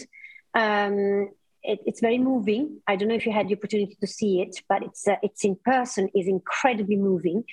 Um, 0.53 1.29
it, 1.63 1.79
it's 1.85 2.01
very 2.01 2.17
moving. 2.17 2.81
I 2.87 2.95
don't 2.95 3.07
know 3.07 3.15
if 3.15 3.25
you 3.25 3.31
had 3.31 3.47
the 3.47 3.55
opportunity 3.55 3.97
to 3.99 4.07
see 4.07 4.41
it, 4.41 4.61
but 4.67 4.83
it's 4.83 5.07
uh, 5.07 5.15
it's 5.23 5.43
in 5.45 5.55
person 5.63 6.09
is 6.15 6.27
incredibly 6.27 6.97
moving. 6.97 7.45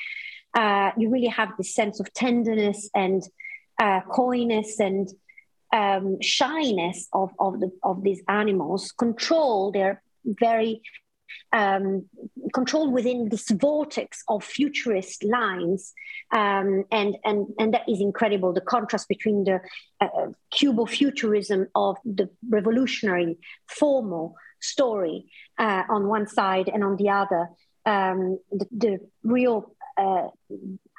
uh, 0.55 0.91
you 0.97 1.11
really 1.11 1.29
have 1.29 1.51
this 1.57 1.75
sense 1.75 2.01
of 2.01 2.13
tenderness 2.13 2.91
and 2.95 3.23
uh, 3.81 4.01
coyness 4.11 4.81
and 4.81 5.09
um, 5.73 6.21
shyness 6.21 7.09
of, 7.13 7.31
of, 7.39 7.61
the, 7.61 7.71
of 7.83 8.03
these 8.03 8.21
animals 8.29 8.93
control 8.93 9.71
they're 9.71 10.03
very 10.25 10.83
um, 11.53 12.07
controlled 12.55 12.93
within 12.93 13.29
this 13.29 13.51
vortex 13.51 14.23
of 14.29 14.45
futurist 14.45 15.25
lines. 15.25 15.93
Um, 16.33 16.85
and, 16.91 17.17
and, 17.25 17.47
and 17.59 17.75
that 17.75 17.89
is 17.89 18.01
incredible. 18.01 18.53
The 18.53 18.61
contrast 18.61 19.09
between 19.09 19.45
the 19.45 19.61
uh, 20.01 20.29
cubo-futurism 20.51 21.69
of 21.75 21.97
the 22.05 22.31
revolutionary 22.49 23.39
formal 23.67 24.35
story 24.61 25.27
uh, 25.59 25.83
on 25.89 26.09
one 26.09 26.27
side 26.27 26.69
and 26.73 26.85
on 26.85 26.97
the 26.97 27.11
other 27.11 27.49
um, 27.87 28.39
the, 28.51 28.67
the, 28.71 28.99
real 29.23 29.75
uh, 29.99 30.29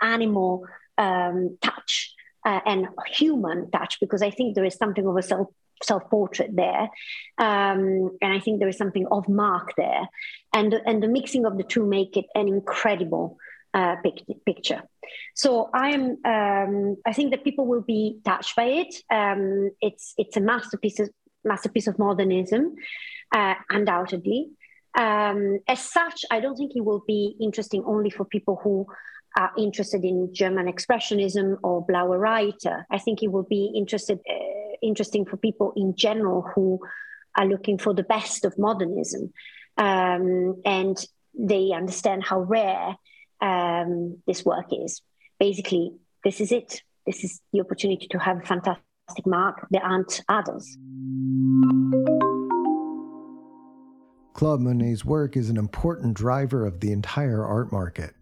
animal 0.01 0.65
um, 0.97 1.57
touch 1.61 2.13
uh, 2.45 2.59
and 2.65 2.87
human 3.07 3.69
touch 3.71 3.99
because 3.99 4.21
I 4.21 4.31
think 4.31 4.55
there 4.55 4.65
is 4.65 4.75
something 4.75 5.05
of 5.05 5.15
a 5.15 5.21
self 5.21 5.47
self 5.83 6.03
portrait 6.09 6.51
there, 6.55 6.89
um, 7.37 8.17
and 8.21 8.33
I 8.33 8.39
think 8.39 8.59
there 8.59 8.69
is 8.69 8.77
something 8.77 9.07
of 9.11 9.27
Marc 9.27 9.75
there, 9.75 10.07
and 10.53 10.73
and 10.85 11.01
the 11.01 11.07
mixing 11.07 11.45
of 11.45 11.57
the 11.57 11.63
two 11.63 11.85
make 11.85 12.17
it 12.17 12.25
an 12.35 12.47
incredible 12.47 13.37
uh, 13.73 13.95
pic- 14.03 14.25
picture. 14.45 14.83
So 15.35 15.69
I 15.73 15.89
am 15.89 16.17
um, 16.25 16.97
I 17.05 17.13
think 17.13 17.31
that 17.31 17.43
people 17.43 17.65
will 17.65 17.81
be 17.81 18.19
touched 18.23 18.55
by 18.55 18.65
it. 18.65 18.95
Um, 19.09 19.71
it's 19.81 20.13
it's 20.17 20.37
a 20.37 20.41
masterpiece 20.41 20.99
of, 20.99 21.09
masterpiece 21.43 21.87
of 21.87 21.97
modernism, 21.97 22.75
uh, 23.33 23.55
undoubtedly. 23.69 24.49
Um, 24.97 25.59
as 25.67 25.79
such, 25.79 26.25
I 26.29 26.41
don't 26.41 26.57
think 26.57 26.73
it 26.75 26.83
will 26.83 27.03
be 27.07 27.35
interesting 27.39 27.83
only 27.85 28.09
for 28.09 28.25
people 28.25 28.59
who 28.61 28.87
are 29.37 29.51
interested 29.57 30.03
in 30.03 30.33
German 30.33 30.71
expressionism 30.71 31.57
or 31.63 31.85
Blaue 31.85 32.17
Reiter. 32.17 32.85
I 32.91 32.97
think 32.97 33.23
it 33.23 33.31
will 33.31 33.43
be 33.43 33.71
interested, 33.75 34.19
uh, 34.29 34.75
interesting 34.81 35.25
for 35.25 35.37
people 35.37 35.73
in 35.75 35.95
general 35.95 36.41
who 36.53 36.79
are 37.37 37.45
looking 37.45 37.77
for 37.77 37.93
the 37.93 38.03
best 38.03 38.45
of 38.45 38.57
modernism. 38.57 39.31
Um, 39.77 40.61
and 40.65 40.97
they 41.33 41.71
understand 41.73 42.23
how 42.23 42.41
rare 42.41 42.95
um, 43.41 44.17
this 44.27 44.43
work 44.43 44.67
is. 44.71 45.01
Basically, 45.39 45.93
this 46.23 46.41
is 46.41 46.51
it. 46.51 46.81
This 47.05 47.23
is 47.23 47.41
the 47.53 47.61
opportunity 47.61 48.07
to 48.11 48.19
have 48.19 48.37
a 48.37 48.45
fantastic 48.45 48.81
Marc. 49.25 49.67
There 49.71 49.83
aren't 49.83 50.21
others. 50.29 50.77
Claude 54.33 54.61
Monet's 54.61 55.03
work 55.03 55.35
is 55.35 55.49
an 55.49 55.57
important 55.57 56.15
driver 56.15 56.65
of 56.65 56.79
the 56.79 56.91
entire 56.91 57.45
art 57.45 57.71
market. 57.71 58.15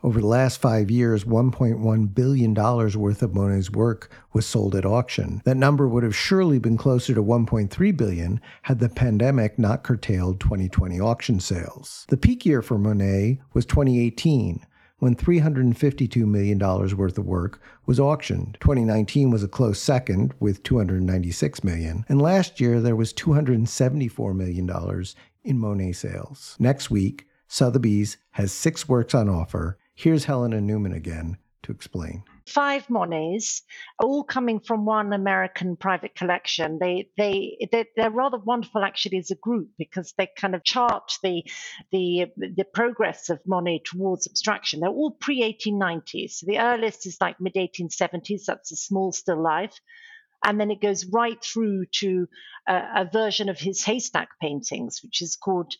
Over 0.00 0.20
the 0.20 0.28
last 0.28 0.60
five 0.60 0.92
years, 0.92 1.24
$1.1 1.24 2.14
billion 2.14 2.54
worth 2.54 3.20
of 3.20 3.34
Monet's 3.34 3.72
work 3.72 4.12
was 4.32 4.46
sold 4.46 4.76
at 4.76 4.86
auction. 4.86 5.42
That 5.44 5.56
number 5.56 5.88
would 5.88 6.04
have 6.04 6.14
surely 6.14 6.60
been 6.60 6.76
closer 6.76 7.14
to 7.14 7.22
1.3 7.22 7.96
billion 7.96 8.40
had 8.62 8.78
the 8.78 8.88
pandemic 8.88 9.58
not 9.58 9.82
curtailed 9.82 10.38
2020 10.38 11.00
auction 11.00 11.40
sales. 11.40 12.06
The 12.10 12.16
peak 12.16 12.46
year 12.46 12.62
for 12.62 12.78
Monet 12.78 13.40
was 13.54 13.66
2018 13.66 14.64
when 15.00 15.16
$352 15.16 16.16
million 16.26 16.58
worth 16.60 17.18
of 17.18 17.26
work 17.26 17.60
was 17.86 17.98
auctioned. 17.98 18.56
2019 18.60 19.32
was 19.32 19.42
a 19.42 19.48
close 19.48 19.80
second 19.80 20.32
with 20.38 20.62
296 20.62 21.64
million, 21.64 22.04
and 22.08 22.22
last 22.22 22.60
year 22.60 22.80
there 22.80 22.96
was 22.96 23.12
$274 23.14 24.34
million 24.36 25.04
in 25.42 25.58
Monet 25.58 25.92
sales. 25.92 26.56
Next 26.60 26.88
week, 26.88 27.26
Sotheby's 27.48 28.18
has 28.32 28.52
six 28.52 28.88
works 28.88 29.14
on 29.14 29.28
offer 29.28 29.76
Here's 29.98 30.26
Helena 30.26 30.60
Newman 30.60 30.92
again 30.92 31.38
to 31.64 31.72
explain. 31.72 32.22
Five 32.46 32.88
Monets, 32.88 33.62
all 33.98 34.22
coming 34.22 34.60
from 34.60 34.84
one 34.84 35.12
American 35.12 35.74
private 35.74 36.14
collection. 36.14 36.78
They 36.78 37.10
they 37.16 37.68
they're, 37.72 37.86
they're, 37.96 38.10
rather 38.12 38.38
wonderful 38.38 38.84
actually 38.84 39.18
as 39.18 39.32
a 39.32 39.34
group 39.34 39.70
because 39.76 40.14
they 40.16 40.28
kind 40.36 40.54
of 40.54 40.62
chart 40.62 41.14
the 41.24 41.42
the 41.90 42.26
the 42.36 42.64
progress 42.72 43.28
of 43.28 43.40
Monet 43.44 43.82
towards 43.86 44.28
abstraction. 44.28 44.78
They're 44.78 44.88
all 44.88 45.10
pre 45.10 45.40
1890s. 45.40 46.30
So 46.30 46.46
the 46.46 46.60
earliest 46.60 47.04
is 47.04 47.20
like 47.20 47.40
mid 47.40 47.54
1870s. 47.54 48.44
That's 48.46 48.70
a 48.70 48.76
small 48.76 49.10
still 49.10 49.42
life 49.42 49.80
and 50.44 50.60
then 50.60 50.70
it 50.70 50.80
goes 50.80 51.06
right 51.06 51.42
through 51.42 51.86
to 51.86 52.28
a, 52.68 52.74
a, 52.98 53.10
version 53.12 53.48
of 53.48 53.58
his 53.58 53.82
haystack 53.82 54.28
paintings, 54.40 55.00
which 55.02 55.20
is 55.20 55.34
called 55.34 55.74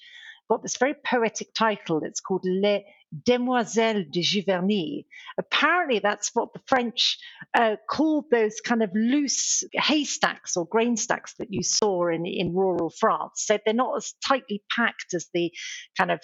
got 0.49 0.63
this 0.63 0.77
very 0.77 0.95
poetic 1.05 1.53
title. 1.55 2.01
It's 2.03 2.21
called 2.21 2.45
Les 2.45 2.85
Demoiselles 3.25 4.07
de 4.11 4.23
Giverny. 4.23 5.07
Apparently, 5.39 5.99
that's 5.99 6.31
what 6.35 6.53
the 6.53 6.61
French 6.67 7.19
uh, 7.55 7.77
called 7.89 8.27
those 8.31 8.61
kind 8.61 8.83
of 8.83 8.91
loose 8.95 9.65
haystacks 9.75 10.57
or 10.57 10.67
grain 10.67 10.97
stacks 10.97 11.35
that 11.39 11.53
you 11.53 11.63
saw 11.63 12.09
in, 12.09 12.27
in 12.27 12.55
rural 12.55 12.91
France. 12.91 13.45
So 13.47 13.59
they're 13.65 13.75
not 13.75 13.97
as 13.97 14.15
tightly 14.27 14.63
packed 14.75 15.15
as 15.15 15.29
the 15.33 15.53
kind 15.97 16.11
of 16.11 16.21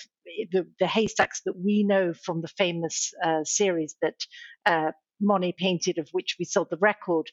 the, 0.50 0.66
the 0.78 0.86
haystacks 0.86 1.42
that 1.46 1.56
we 1.56 1.84
know 1.84 2.12
from 2.14 2.40
the 2.40 2.48
famous 2.48 3.12
uh, 3.24 3.44
series 3.44 3.96
that 4.02 4.16
uh, 4.66 4.92
Monet 5.20 5.54
painted, 5.58 5.98
of 5.98 6.08
which 6.12 6.36
we 6.38 6.44
sold 6.44 6.68
the 6.70 6.78
record 6.78 7.30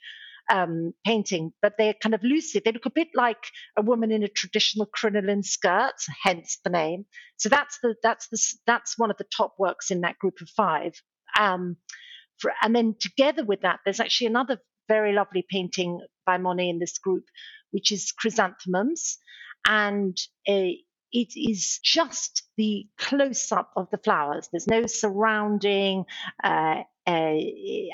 um, 0.50 0.94
painting, 1.06 1.54
but 1.62 1.74
they're 1.78 1.96
kind 2.02 2.16
of 2.16 2.24
lucid. 2.24 2.64
They 2.64 2.72
look 2.72 2.86
a 2.86 2.92
bit 2.92 3.10
like 3.16 3.44
a 3.78 3.82
woman 3.82 4.12
in 4.12 4.24
a 4.24 4.28
traditional 4.28 4.86
crinoline 4.86 5.44
skirt, 5.44 5.96
hence 6.24 6.60
the 6.64 6.70
name. 6.70 7.06
So 7.38 7.50
that's 7.50 7.80
the 7.82 7.96
that's 8.04 8.28
the 8.30 8.40
that's 8.66 8.98
one 8.98 9.12
of 9.12 9.18
the 9.18 9.28
top 9.36 9.56
works 9.60 9.92
in 9.92 10.02
that 10.02 10.20
group 10.20 10.42
of 10.42 10.50
five. 10.50 10.94
Um, 11.40 11.78
for, 12.40 12.52
and 12.62 12.76
then 12.76 12.96
together 13.00 13.46
with 13.46 13.62
that, 13.62 13.80
there's 13.86 14.00
actually 14.00 14.28
another 14.28 14.58
very 14.88 15.14
lovely 15.14 15.46
painting 15.50 16.00
by 16.26 16.38
Monet 16.38 16.70
in 16.70 16.80
this 16.80 16.98
group, 16.98 17.24
which 17.72 17.92
is 17.92 18.12
chrysanthemums, 18.12 19.18
and 19.68 20.18
a, 20.48 20.78
it 21.14 21.34
is 21.36 21.80
just 21.84 22.44
the 22.58 22.88
close 22.98 23.52
up 23.52 23.72
of 23.76 23.90
the 23.92 23.98
flowers. 23.98 24.50
There's 24.52 24.68
no 24.68 24.86
surrounding 24.86 26.06
uh, 26.44 26.84
uh, 27.06 27.36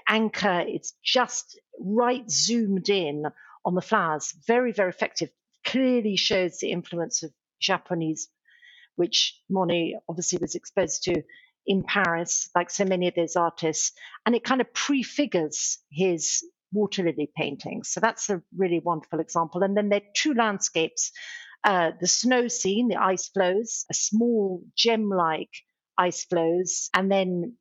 anchor. 0.08 0.63
It's 0.68 0.94
just 1.04 1.60
right 1.80 2.30
zoomed 2.30 2.90
in 2.90 3.26
on 3.66 3.76
the 3.76 3.82
flowers. 3.82 4.34
Very, 4.46 4.72
very 4.72 4.90
effective. 4.90 5.30
Clearly 5.66 6.16
shows 6.16 6.60
the 6.60 6.72
influence 6.72 7.24
of 7.24 7.32
Japanese, 7.60 8.30
which 8.96 9.40
Monet 9.50 9.96
obviously 10.08 10.40
was 10.40 10.56
exposed 10.56 11.04
to 11.04 11.24
in 11.66 11.84
Paris, 11.84 12.50
like 12.56 12.70
so 12.70 12.86
many 12.86 13.08
of 13.08 13.16
those 13.16 13.36
artists. 13.36 13.92
And 14.26 14.36
it 14.36 14.44
kind 14.44 14.62
of 14.62 14.74
prefigures 14.74 15.80
his 15.92 16.44
water 16.72 17.04
lily 17.04 17.30
paintings. 17.36 17.90
So 17.90 18.00
that's 18.00 18.30
a 18.30 18.42
really 18.56 18.80
wonderful 18.80 19.20
example. 19.20 19.64
And 19.64 19.76
then 19.76 19.90
there 19.90 20.00
are 20.00 20.14
two 20.14 20.34
landscapes 20.34 21.12
uh, 21.64 21.92
the 22.00 22.08
snow 22.08 22.48
scene, 22.48 22.88
the 22.88 22.96
ice 23.02 23.28
floes, 23.28 23.86
a 23.90 23.94
small 23.94 24.64
gem 24.76 25.10
like 25.10 25.50
ice 25.98 26.24
floes, 26.24 26.90
and 26.94 27.12
then 27.12 27.58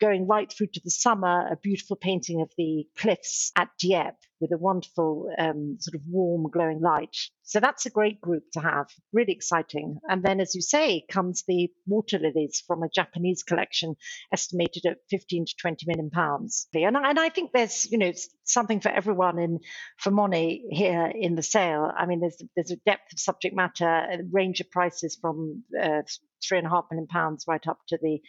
going 0.00 0.26
right 0.26 0.52
through 0.52 0.68
to 0.68 0.80
the 0.84 0.90
summer, 0.90 1.48
a 1.50 1.56
beautiful 1.56 1.96
painting 1.96 2.42
of 2.42 2.50
the 2.56 2.86
cliffs 2.96 3.52
at 3.56 3.70
Dieppe 3.78 4.16
with 4.40 4.52
a 4.52 4.58
wonderful 4.58 5.30
um, 5.38 5.78
sort 5.80 5.94
of 5.94 6.02
warm, 6.08 6.50
glowing 6.50 6.80
light. 6.80 7.16
So 7.44 7.60
that's 7.60 7.86
a 7.86 7.90
great 7.90 8.20
group 8.20 8.44
to 8.52 8.60
have, 8.60 8.88
really 9.12 9.32
exciting. 9.32 10.00
And 10.08 10.22
then, 10.22 10.40
as 10.40 10.54
you 10.54 10.60
say, 10.60 11.04
comes 11.10 11.44
the 11.46 11.70
water 11.86 12.18
lilies 12.18 12.62
from 12.66 12.82
a 12.82 12.88
Japanese 12.88 13.42
collection 13.42 13.96
estimated 14.32 14.86
at 14.86 14.98
15 15.10 15.46
to 15.46 15.54
20 15.58 15.86
million 15.86 16.10
pounds. 16.10 16.66
And 16.74 16.96
I, 16.96 17.10
and 17.10 17.18
I 17.18 17.28
think 17.28 17.52
there's, 17.52 17.90
you 17.90 17.98
know, 17.98 18.12
something 18.44 18.80
for 18.80 18.90
everyone 18.90 19.38
in 19.38 19.60
for 19.98 20.10
money 20.10 20.64
here 20.70 21.10
in 21.14 21.36
the 21.36 21.42
sale. 21.42 21.90
I 21.96 22.06
mean, 22.06 22.20
there's 22.20 22.42
there's 22.54 22.70
a 22.70 22.76
depth 22.84 23.12
of 23.12 23.20
subject 23.20 23.54
matter, 23.54 23.88
a 23.88 24.18
range 24.30 24.60
of 24.60 24.70
prices 24.70 25.16
from 25.20 25.64
uh, 25.80 26.02
three 26.46 26.58
and 26.58 26.66
a 26.66 26.70
half 26.70 26.84
million 26.90 27.06
pounds 27.06 27.44
right 27.48 27.66
up 27.66 27.78
to 27.88 27.98
the 28.00 28.20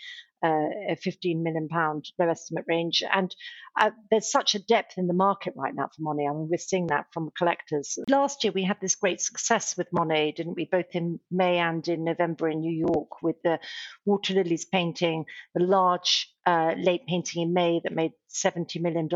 uh, 0.46 0.92
a 0.92 0.96
15 0.96 1.44
million 1.44 1.68
pound 1.68 2.06
low 2.20 2.30
estimate 2.30 2.66
range. 2.68 3.04
And 3.12 3.34
uh, 3.80 3.92
there's 4.12 4.32
such 4.32 4.56
a 4.56 4.60
depth 4.60 4.98
in 4.98 5.08
the 5.08 5.14
market 5.14 5.54
right 5.56 5.74
now 5.74 5.88
for 5.88 6.02
Monet. 6.02 6.28
I 6.28 6.32
mean, 6.32 6.48
we're 6.50 6.58
seeing 6.58 6.88
that 6.88 7.08
from 7.12 7.32
collectors. 7.38 7.98
Last 8.10 8.44
year, 8.44 8.54
we 8.54 8.64
had 8.64 8.78
this 8.82 8.96
great 8.96 9.22
success 9.22 9.76
with 9.78 9.88
Monet, 9.92 10.34
didn't 10.34 10.56
we? 10.56 10.68
Both 10.72 10.94
in 10.94 11.20
May 11.32 11.58
and 11.58 11.88
in 11.88 12.04
November 12.04 12.50
in 12.50 12.60
New 12.60 12.86
York 12.88 13.22
with 13.22 13.38
the 13.44 13.60
Water 14.06 14.36
Lilies 14.36 14.66
painting, 14.66 15.26
the 15.56 15.64
large 15.64 16.32
uh, 16.46 16.74
late 16.78 17.06
painting 17.08 17.42
in 17.42 17.54
May 17.54 17.82
that 17.84 17.94
made 17.94 18.12
$70 18.34 18.82
million. 18.82 19.10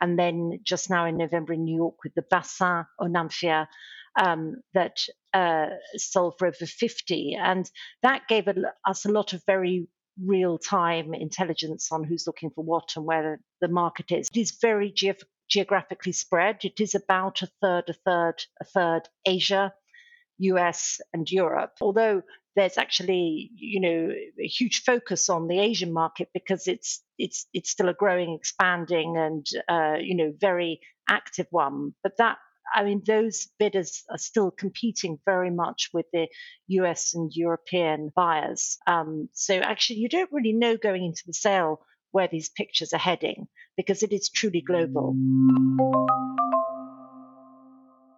And 0.00 0.18
then 0.18 0.60
just 0.62 0.90
now 0.90 1.06
in 1.06 1.16
November 1.16 1.54
in 1.54 1.64
New 1.64 1.76
York 1.76 1.96
with 2.04 2.14
the 2.14 2.22
Bassin 2.22 2.84
au 3.00 3.06
Nymphéa 3.06 3.66
um, 4.16 4.56
that 4.74 4.98
uh, 5.32 5.66
sold 5.96 6.34
for 6.38 6.46
over 6.46 6.66
50. 6.66 7.36
And 7.40 7.68
that 8.02 8.28
gave 8.28 8.46
us 8.86 9.04
a 9.04 9.10
lot 9.10 9.32
of 9.32 9.42
very 9.46 9.88
real 10.22 10.58
time 10.58 11.14
intelligence 11.14 11.90
on 11.90 12.04
who's 12.04 12.26
looking 12.26 12.50
for 12.50 12.64
what 12.64 12.92
and 12.96 13.04
where 13.04 13.40
the 13.60 13.68
market 13.68 14.12
is. 14.12 14.28
It 14.34 14.40
is 14.40 14.58
very 14.60 14.90
ge- 14.90 15.22
geographically 15.48 16.12
spread. 16.12 16.64
It 16.64 16.80
is 16.80 16.94
about 16.94 17.42
a 17.42 17.48
third, 17.60 17.84
a 17.88 17.94
third, 17.94 18.44
a 18.60 18.64
third 18.64 19.08
Asia, 19.26 19.72
US, 20.38 21.00
and 21.12 21.30
Europe. 21.30 21.72
Although 21.80 22.22
there's 22.56 22.78
actually, 22.78 23.50
you 23.56 23.80
know, 23.80 24.12
a 24.40 24.46
huge 24.46 24.82
focus 24.84 25.28
on 25.28 25.48
the 25.48 25.58
Asian 25.58 25.92
market 25.92 26.28
because 26.32 26.68
it's 26.68 27.02
it's 27.18 27.46
it's 27.52 27.70
still 27.70 27.88
a 27.88 27.94
growing, 27.94 28.34
expanding, 28.34 29.16
and 29.16 29.46
uh, 29.68 29.96
you 30.00 30.16
know, 30.16 30.32
very 30.38 30.80
active 31.08 31.46
one. 31.50 31.94
But 32.02 32.16
that 32.18 32.38
I 32.74 32.84
mean, 32.84 33.02
those 33.06 33.48
bidders 33.58 34.02
are 34.10 34.18
still 34.18 34.50
competing 34.50 35.18
very 35.24 35.50
much 35.50 35.90
with 35.94 36.06
the 36.12 36.28
US 36.68 37.14
and 37.14 37.30
European 37.32 38.10
buyers. 38.14 38.76
Um, 38.86 39.28
so 39.32 39.54
actually, 39.54 40.00
you 40.00 40.08
don't 40.08 40.32
really 40.32 40.52
know 40.52 40.76
going 40.76 41.04
into 41.04 41.22
the 41.26 41.34
sale 41.34 41.80
where 42.10 42.28
these 42.28 42.48
pictures 42.48 42.92
are 42.92 42.98
heading 42.98 43.46
because 43.76 44.02
it 44.02 44.12
is 44.12 44.28
truly 44.28 44.60
global. 44.60 45.14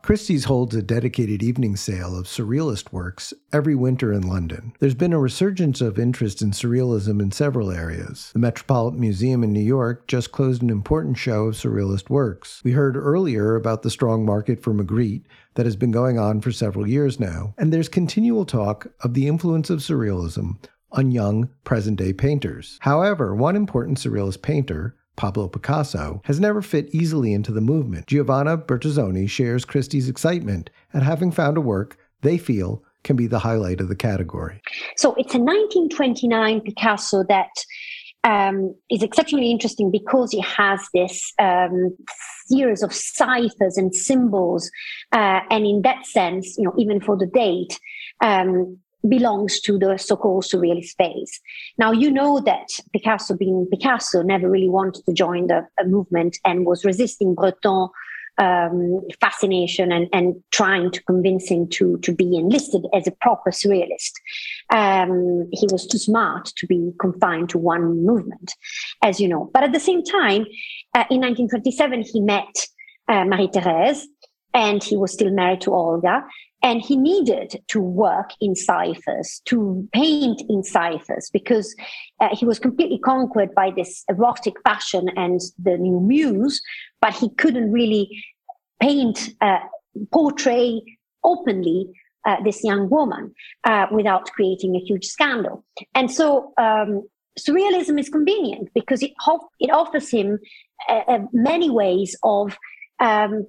Christie's 0.06 0.44
holds 0.44 0.72
a 0.76 0.82
dedicated 0.82 1.42
evening 1.42 1.74
sale 1.74 2.16
of 2.16 2.26
surrealist 2.26 2.92
works 2.92 3.34
every 3.52 3.74
winter 3.74 4.12
in 4.12 4.22
London. 4.22 4.72
There's 4.78 4.94
been 4.94 5.12
a 5.12 5.18
resurgence 5.18 5.80
of 5.80 5.98
interest 5.98 6.40
in 6.40 6.52
surrealism 6.52 7.20
in 7.20 7.32
several 7.32 7.72
areas. 7.72 8.30
The 8.32 8.38
Metropolitan 8.38 9.00
Museum 9.00 9.42
in 9.42 9.52
New 9.52 9.58
York 9.58 10.06
just 10.06 10.30
closed 10.30 10.62
an 10.62 10.70
important 10.70 11.18
show 11.18 11.46
of 11.46 11.56
surrealist 11.56 12.08
works. 12.08 12.60
We 12.62 12.70
heard 12.70 12.96
earlier 12.96 13.56
about 13.56 13.82
the 13.82 13.90
strong 13.90 14.24
market 14.24 14.62
for 14.62 14.72
Magritte 14.72 15.24
that 15.54 15.66
has 15.66 15.74
been 15.74 15.90
going 15.90 16.20
on 16.20 16.40
for 16.40 16.52
several 16.52 16.86
years 16.86 17.18
now, 17.18 17.54
and 17.58 17.72
there's 17.72 17.88
continual 17.88 18.44
talk 18.44 18.86
of 19.00 19.14
the 19.14 19.26
influence 19.26 19.70
of 19.70 19.80
surrealism 19.80 20.58
on 20.92 21.10
young 21.10 21.50
present 21.64 21.98
day 21.98 22.12
painters. 22.12 22.78
However, 22.82 23.34
one 23.34 23.56
important 23.56 23.98
surrealist 23.98 24.40
painter, 24.40 24.94
Pablo 25.16 25.48
Picasso, 25.48 26.20
has 26.24 26.38
never 26.38 26.62
fit 26.62 26.88
easily 26.94 27.32
into 27.32 27.52
the 27.52 27.60
movement. 27.60 28.06
Giovanna 28.06 28.56
Bertazzoni 28.56 29.28
shares 29.28 29.64
Christie's 29.64 30.08
excitement 30.08 30.70
at 30.94 31.02
having 31.02 31.32
found 31.32 31.56
a 31.56 31.60
work 31.60 31.98
they 32.22 32.38
feel 32.38 32.82
can 33.04 33.16
be 33.16 33.26
the 33.26 33.38
highlight 33.38 33.80
of 33.80 33.88
the 33.88 33.96
category. 33.96 34.60
So 34.96 35.10
it's 35.14 35.34
a 35.34 35.38
1929 35.38 36.60
Picasso 36.62 37.24
that 37.28 37.50
um, 38.24 38.74
is 38.90 39.02
exceptionally 39.02 39.52
interesting 39.52 39.90
because 39.90 40.34
it 40.34 40.44
has 40.44 40.80
this 40.92 41.32
um, 41.38 41.96
series 42.46 42.82
of 42.82 42.92
ciphers 42.92 43.76
and 43.76 43.94
symbols, 43.94 44.70
uh, 45.12 45.40
and 45.50 45.64
in 45.64 45.82
that 45.82 46.04
sense, 46.06 46.56
you 46.58 46.64
know, 46.64 46.74
even 46.76 47.00
for 47.00 47.16
the 47.16 47.26
date, 47.26 47.78
um, 48.20 48.78
belongs 49.08 49.60
to 49.60 49.78
the 49.78 49.96
so-called 49.96 50.44
surrealist 50.44 50.96
phase. 50.96 51.40
Now, 51.78 51.92
you 51.92 52.10
know 52.10 52.40
that 52.40 52.68
Picasso, 52.92 53.36
being 53.36 53.66
Picasso, 53.70 54.22
never 54.22 54.50
really 54.50 54.68
wanted 54.68 55.04
to 55.06 55.12
join 55.12 55.46
the 55.46 55.66
movement 55.84 56.38
and 56.44 56.66
was 56.66 56.84
resisting 56.84 57.34
Breton 57.34 57.88
um, 58.38 59.00
fascination 59.20 59.92
and, 59.92 60.08
and 60.12 60.42
trying 60.50 60.90
to 60.90 61.02
convince 61.04 61.48
him 61.48 61.68
to, 61.68 61.98
to 61.98 62.12
be 62.12 62.36
enlisted 62.36 62.86
as 62.92 63.06
a 63.06 63.12
proper 63.12 63.50
surrealist. 63.50 64.12
Um, 64.70 65.48
he 65.52 65.66
was 65.70 65.86
too 65.86 65.98
smart 65.98 66.52
to 66.56 66.66
be 66.66 66.92
confined 67.00 67.48
to 67.50 67.58
one 67.58 68.04
movement, 68.04 68.52
as 69.02 69.20
you 69.20 69.28
know. 69.28 69.50
But 69.52 69.64
at 69.64 69.72
the 69.72 69.80
same 69.80 70.02
time, 70.04 70.42
uh, 70.94 71.04
in 71.10 71.20
1927, 71.20 72.02
he 72.02 72.20
met 72.20 72.66
uh, 73.08 73.24
Marie-Thérèse, 73.24 74.02
and 74.52 74.82
he 74.82 74.96
was 74.96 75.12
still 75.12 75.30
married 75.30 75.60
to 75.62 75.74
Olga. 75.74 76.24
And 76.62 76.80
he 76.80 76.96
needed 76.96 77.62
to 77.68 77.80
work 77.80 78.30
in 78.40 78.56
ciphers, 78.56 79.40
to 79.44 79.86
paint 79.92 80.42
in 80.48 80.64
ciphers, 80.64 81.30
because 81.32 81.76
uh, 82.20 82.30
he 82.32 82.44
was 82.44 82.58
completely 82.58 82.98
conquered 82.98 83.54
by 83.54 83.70
this 83.70 84.04
erotic 84.08 84.54
passion 84.64 85.08
and 85.16 85.40
the 85.62 85.76
new 85.76 86.00
muse, 86.00 86.60
but 87.00 87.14
he 87.14 87.28
couldn't 87.34 87.72
really 87.72 88.08
paint, 88.80 89.30
uh, 89.40 89.58
portray 90.12 90.82
openly 91.22 91.88
uh, 92.26 92.42
this 92.42 92.64
young 92.64 92.90
woman 92.90 93.32
uh, 93.64 93.86
without 93.92 94.24
creating 94.32 94.74
a 94.74 94.80
huge 94.80 95.06
scandal. 95.06 95.64
And 95.94 96.10
so 96.10 96.52
um, 96.58 97.06
surrealism 97.38 98.00
is 98.00 98.08
convenient 98.08 98.70
because 98.74 99.02
it, 99.02 99.12
ho- 99.20 99.48
it 99.60 99.70
offers 99.70 100.10
him 100.10 100.38
uh, 100.88 101.02
uh, 101.06 101.18
many 101.32 101.70
ways 101.70 102.16
of 102.22 102.56
um, 102.98 103.46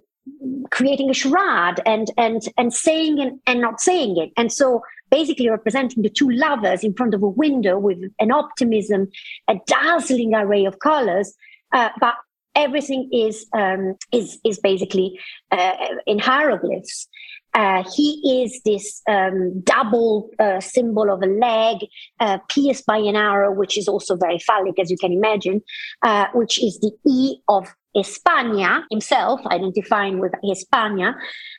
creating 0.71 1.09
a 1.09 1.13
charade 1.13 1.79
and 1.85 2.11
and 2.17 2.41
and 2.57 2.73
saying 2.73 3.19
and, 3.19 3.39
and 3.47 3.61
not 3.61 3.79
saying 3.79 4.17
it. 4.17 4.31
And 4.37 4.51
so 4.51 4.81
basically 5.09 5.49
representing 5.49 6.03
the 6.03 6.09
two 6.09 6.29
lovers 6.29 6.83
in 6.83 6.93
front 6.93 7.13
of 7.13 7.23
a 7.23 7.27
window 7.27 7.79
with 7.79 7.97
an 8.19 8.31
optimism 8.31 9.07
a 9.47 9.55
dazzling 9.65 10.33
array 10.33 10.65
of 10.65 10.79
colors 10.79 11.33
uh, 11.73 11.89
but 11.99 12.15
everything 12.57 13.09
is 13.13 13.45
um, 13.53 13.95
is 14.11 14.39
is 14.43 14.59
basically 14.59 15.19
uh, 15.51 15.75
in 16.05 16.19
hieroglyphs. 16.19 17.07
Uh, 17.53 17.83
he 17.95 18.43
is 18.43 18.61
this 18.65 19.01
um, 19.09 19.61
double 19.61 20.29
uh, 20.37 20.59
symbol 20.59 21.09
of 21.09 21.23
a 21.23 21.25
leg 21.25 21.77
uh, 22.19 22.37
pierced 22.49 22.85
by 22.85 22.97
an 22.97 23.15
arrow, 23.15 23.51
which 23.51 23.77
is 23.77 23.87
also 23.87 24.15
very 24.15 24.37
phallic, 24.37 24.77
as 24.79 24.91
you 24.91 24.97
can 24.97 25.11
imagine, 25.11 25.61
uh, 26.03 26.27
which 26.33 26.61
is 26.61 26.79
the 26.79 26.91
E 27.07 27.37
of 27.47 27.73
España 27.97 28.83
himself, 28.91 29.41
identifying 29.47 30.19
with 30.19 30.33
España. 30.43 31.15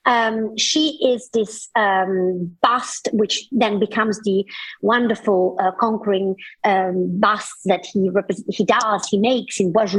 Um, 0.06 0.56
she 0.56 0.98
is 1.04 1.28
this 1.34 1.68
um, 1.74 2.56
bust, 2.62 3.08
which 3.12 3.48
then 3.50 3.78
becomes 3.78 4.20
the 4.22 4.44
wonderful 4.80 5.56
uh, 5.60 5.72
conquering 5.72 6.36
um, 6.64 7.18
bust 7.18 7.52
that 7.64 7.84
he 7.84 8.10
he 8.48 8.64
does, 8.64 9.08
he 9.08 9.18
makes 9.18 9.60
in 9.60 9.72
Bois 9.72 9.94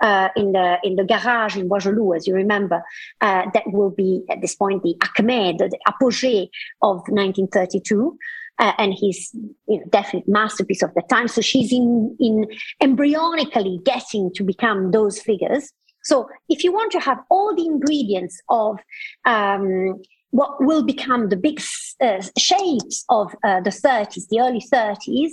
uh, 0.00 0.28
in 0.36 0.52
the 0.52 0.78
in 0.84 0.96
the 0.96 1.04
garage 1.04 1.56
in 1.56 1.68
Bois 1.68 2.12
as 2.16 2.26
you 2.26 2.34
remember. 2.34 2.82
Uh, 3.20 3.44
that 3.54 3.64
will 3.66 3.90
be 3.90 4.22
at 4.30 4.40
this 4.40 4.54
point 4.54 4.82
the 4.82 4.96
acme, 5.02 5.56
the, 5.58 5.68
the 5.68 5.78
apogee 5.88 6.50
of 6.82 6.96
1932 7.08 8.18
uh, 8.58 8.72
and 8.78 8.94
his 8.98 9.30
you 9.66 9.78
know, 9.78 9.84
definite 9.90 10.28
masterpiece 10.28 10.82
of 10.82 10.92
the 10.94 11.02
time. 11.08 11.28
So 11.28 11.40
she's 11.40 11.72
in, 11.72 12.16
in 12.20 12.46
embryonically 12.82 13.84
getting 13.84 14.30
to 14.34 14.44
become 14.44 14.90
those 14.90 15.20
figures. 15.20 15.72
So 16.04 16.28
if 16.48 16.64
you 16.64 16.72
want 16.72 16.92
to 16.92 17.00
have 17.00 17.18
all 17.30 17.54
the 17.54 17.64
ingredients 17.64 18.40
of 18.48 18.78
um, 19.24 20.00
what 20.30 20.62
will 20.64 20.82
become 20.82 21.28
the 21.28 21.36
big 21.36 21.60
uh, 22.00 22.22
shapes 22.36 23.04
of 23.08 23.34
uh, 23.44 23.60
the 23.60 23.70
30s, 23.70 24.28
the 24.28 24.40
early 24.40 24.62
30s, 24.72 25.30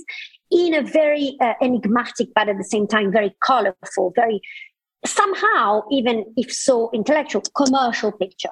in 0.51 0.73
a 0.73 0.81
very 0.81 1.37
uh, 1.41 1.53
enigmatic, 1.61 2.29
but 2.35 2.49
at 2.49 2.57
the 2.57 2.63
same 2.63 2.87
time 2.87 3.11
very 3.11 3.35
colorful, 3.43 4.11
very 4.15 4.41
somehow, 5.05 5.81
even 5.91 6.25
if 6.35 6.51
so 6.51 6.89
intellectual, 6.93 7.41
commercial 7.55 8.11
picture. 8.11 8.49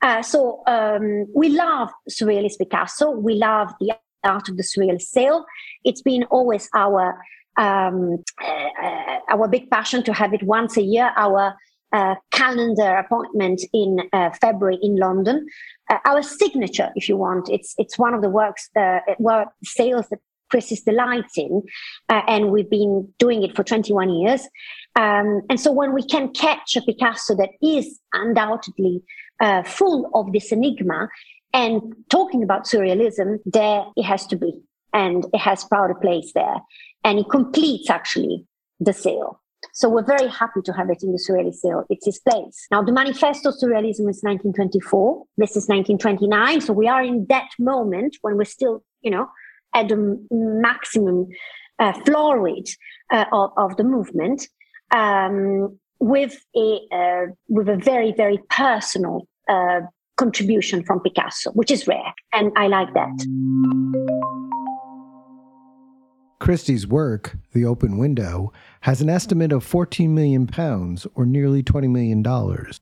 Uh, 0.00 0.22
so 0.22 0.62
um, 0.66 1.26
we 1.34 1.48
love 1.48 1.90
Surrealist 2.08 2.58
Picasso. 2.58 3.10
We 3.10 3.34
love 3.34 3.72
the 3.80 3.94
art 4.24 4.48
of 4.48 4.56
the 4.56 4.62
surrealist 4.62 5.02
sale. 5.02 5.44
It's 5.84 6.02
been 6.02 6.24
always 6.24 6.68
our 6.74 7.20
um, 7.56 8.22
uh, 8.40 9.18
our 9.30 9.48
big 9.48 9.68
passion 9.70 10.02
to 10.04 10.12
have 10.12 10.32
it 10.32 10.42
once 10.44 10.76
a 10.76 10.82
year. 10.82 11.12
Our 11.16 11.56
uh, 11.92 12.14
calendar 12.32 12.96
appointment 12.96 13.62
in 13.72 13.98
uh, 14.12 14.30
February 14.40 14.78
in 14.82 14.96
London. 14.96 15.46
Uh, 15.90 15.98
our 16.04 16.22
signature, 16.22 16.90
if 16.94 17.08
you 17.08 17.16
want, 17.16 17.48
it's 17.48 17.74
it's 17.78 17.98
one 17.98 18.14
of 18.14 18.22
the 18.22 18.28
works 18.28 18.68
uh, 18.76 19.00
work 19.18 19.48
sales 19.64 20.06
that 20.10 20.20
Christie's 20.50 20.82
delights 20.82 21.36
in, 21.36 21.62
uh, 22.08 22.22
and 22.26 22.50
we've 22.50 22.70
been 22.70 23.12
doing 23.18 23.42
it 23.42 23.54
for 23.56 23.64
21 23.64 24.10
years. 24.10 24.42
Um, 24.96 25.42
and 25.50 25.60
so 25.60 25.70
when 25.72 25.92
we 25.92 26.02
can 26.02 26.32
catch 26.32 26.76
a 26.76 26.82
Picasso 26.82 27.34
that 27.36 27.50
is 27.62 28.00
undoubtedly 28.12 29.02
uh, 29.40 29.62
full 29.62 30.10
of 30.14 30.32
this 30.32 30.52
enigma 30.52 31.08
and 31.52 31.94
talking 32.10 32.42
about 32.42 32.64
surrealism, 32.64 33.38
there 33.44 33.84
it 33.96 34.04
has 34.04 34.26
to 34.28 34.36
be. 34.36 34.52
And 34.92 35.26
it 35.32 35.38
has 35.38 35.64
proud 35.64 35.90
a 35.90 35.94
place 35.94 36.32
there. 36.34 36.56
And 37.04 37.18
it 37.18 37.26
completes 37.30 37.90
actually 37.90 38.46
the 38.80 38.92
sale. 38.92 39.40
So 39.72 39.88
we're 39.88 40.04
very 40.04 40.28
happy 40.28 40.60
to 40.64 40.72
have 40.72 40.88
it 40.90 41.02
in 41.02 41.12
the 41.12 41.18
Surrealist 41.18 41.56
sale. 41.56 41.84
It's 41.90 42.06
his 42.06 42.20
place. 42.20 42.66
Now, 42.70 42.82
the 42.82 42.92
Manifesto 42.92 43.50
Surrealism 43.50 44.08
is 44.08 44.22
1924. 44.22 45.24
This 45.36 45.50
is 45.50 45.68
1929. 45.68 46.60
So 46.60 46.72
we 46.72 46.88
are 46.88 47.02
in 47.02 47.26
that 47.28 47.48
moment 47.58 48.16
when 48.22 48.36
we're 48.36 48.44
still, 48.44 48.84
you 49.02 49.10
know, 49.10 49.28
at 49.74 49.88
the 49.88 50.18
maximum 50.30 51.26
uh, 51.78 51.92
floor 52.04 52.48
uh, 53.12 53.24
of, 53.32 53.50
of 53.56 53.76
the 53.76 53.84
movement. 53.84 54.48
Um, 54.90 55.78
with 56.00 56.36
a 56.56 56.80
uh, 56.92 57.26
with 57.48 57.68
a 57.68 57.76
very 57.76 58.12
very 58.16 58.38
personal 58.50 59.26
uh, 59.48 59.80
contribution 60.16 60.82
from 60.84 61.00
Picasso, 61.00 61.50
which 61.52 61.70
is 61.70 61.86
rare, 61.86 62.14
and 62.32 62.52
I 62.56 62.66
like 62.68 62.92
that. 62.94 64.28
Christie's 66.40 66.86
work, 66.86 67.36
The 67.52 67.64
Open 67.64 67.98
Window, 67.98 68.52
has 68.82 69.00
an 69.00 69.10
estimate 69.10 69.52
of 69.52 69.64
14 69.64 70.14
million 70.14 70.46
pounds 70.46 71.06
or 71.14 71.26
nearly 71.26 71.62
20 71.62 71.88
million 71.88 72.22
dollars. 72.22 72.80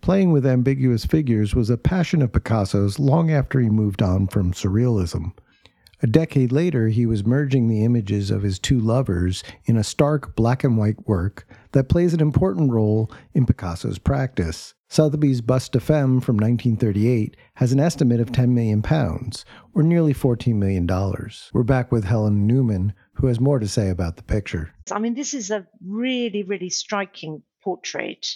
Playing 0.00 0.32
with 0.32 0.46
ambiguous 0.46 1.04
figures 1.04 1.54
was 1.54 1.70
a 1.70 1.76
passion 1.76 2.22
of 2.22 2.32
Picasso's 2.32 2.98
long 2.98 3.30
after 3.30 3.60
he 3.60 3.68
moved 3.68 4.00
on 4.00 4.26
from 4.26 4.52
surrealism. 4.52 5.32
A 6.02 6.06
decade 6.06 6.52
later, 6.52 6.88
he 6.88 7.04
was 7.04 7.26
merging 7.26 7.68
the 7.68 7.84
images 7.84 8.30
of 8.30 8.42
his 8.42 8.58
two 8.58 8.78
lovers 8.78 9.42
in 9.66 9.76
a 9.76 9.84
stark 9.84 10.36
black 10.36 10.62
and 10.62 10.78
white 10.78 11.06
work 11.08 11.46
that 11.72 11.88
plays 11.88 12.14
an 12.14 12.20
important 12.20 12.70
role 12.70 13.10
in 13.34 13.46
Picasso's 13.46 13.98
practice. 13.98 14.74
Sotheby's 14.88 15.42
Buste 15.42 15.72
de 15.72 15.80
Femme 15.80 16.20
from 16.20 16.36
1938 16.36 17.36
has 17.54 17.72
an 17.72 17.80
estimate 17.80 18.20
of 18.20 18.32
10 18.32 18.54
million 18.54 18.80
pounds, 18.80 19.44
or 19.74 19.82
nearly 19.82 20.14
$14 20.14 20.54
million. 20.54 20.86
We're 21.52 21.62
back 21.62 21.92
with 21.92 22.04
Helen 22.04 22.46
Newman, 22.46 22.94
who 23.12 23.26
has 23.26 23.38
more 23.38 23.58
to 23.58 23.68
say 23.68 23.90
about 23.90 24.16
the 24.16 24.22
picture. 24.22 24.72
I 24.90 24.98
mean, 24.98 25.14
this 25.14 25.34
is 25.34 25.50
a 25.50 25.66
really, 25.86 26.42
really 26.42 26.70
striking 26.70 27.42
portrait, 27.62 28.26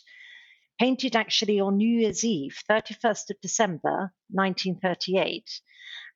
painted 0.79 1.17
actually 1.17 1.59
on 1.59 1.79
New 1.79 2.01
Year's 2.01 2.25
Eve, 2.25 2.59
31st 2.71 3.31
of 3.31 3.41
December, 3.41 4.13
1938. 4.31 5.61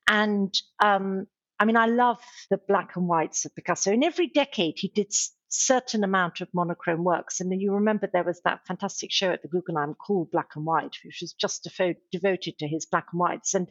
And 0.09 0.55
um, 0.85 1.27
I 1.59 1.65
mean, 1.65 1.77
I 1.77 1.87
love 1.87 2.19
the 2.51 2.59
black 2.69 2.97
and 2.97 3.09
whites 3.09 3.45
of 3.45 3.55
Picasso. 3.55 3.93
In 3.93 4.05
every 4.05 4.27
decade, 4.27 4.75
he 4.77 4.89
did 4.89 5.13
certain 5.49 6.05
amount 6.05 6.41
of 6.41 6.53
monochrome 6.53 7.05
works. 7.05 7.41
And 7.41 7.61
you 7.61 7.75
remember 7.75 8.09
there 8.13 8.25
was 8.25 8.41
that 8.45 8.67
fantastic 8.67 9.11
show 9.11 9.31
at 9.31 9.43
the 9.43 9.49
Guggenheim 9.49 9.95
called 9.95 10.31
Black 10.31 10.51
and 10.57 10.67
White, 10.67 10.97
which 11.05 11.19
was 11.21 11.33
just 11.33 11.65
defo- 11.65 11.97
devoted 12.13 12.59
to 12.59 12.69
his 12.69 12.87
black 12.87 13.07
and 13.13 13.21
whites. 13.21 13.55
And 13.55 13.69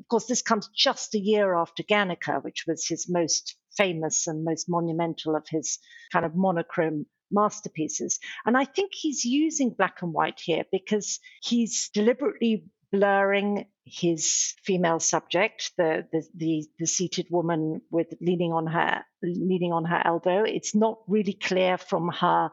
of 0.00 0.08
course, 0.08 0.26
this 0.26 0.42
comes 0.42 0.68
just 0.74 1.14
a 1.14 1.20
year 1.20 1.54
after 1.54 1.82
Guernica, 1.82 2.40
which 2.40 2.64
was 2.66 2.86
his 2.86 3.08
most 3.08 3.56
famous 3.76 4.26
and 4.26 4.44
most 4.44 4.68
monumental 4.68 5.36
of 5.36 5.46
his 5.48 5.78
kind 6.12 6.24
of 6.24 6.34
monochrome 6.34 7.06
masterpieces. 7.30 8.18
And 8.44 8.56
I 8.56 8.64
think 8.64 8.92
he's 8.92 9.24
using 9.24 9.70
black 9.70 10.02
and 10.02 10.12
white 10.12 10.40
here 10.40 10.64
because 10.70 11.20
he's 11.42 11.90
deliberately 11.92 12.66
blurring 12.94 13.66
his 13.84 14.54
female 14.62 15.00
subject, 15.00 15.72
the, 15.76 16.06
the, 16.12 16.22
the 16.34 16.64
the 16.78 16.86
seated 16.86 17.26
woman 17.28 17.82
with 17.90 18.14
leaning 18.20 18.52
on 18.52 18.66
her 18.66 19.04
leaning 19.22 19.72
on 19.72 19.84
her 19.84 20.00
elbow. 20.04 20.44
It's 20.44 20.74
not 20.74 20.98
really 21.08 21.32
clear 21.32 21.76
from 21.76 22.08
her 22.08 22.50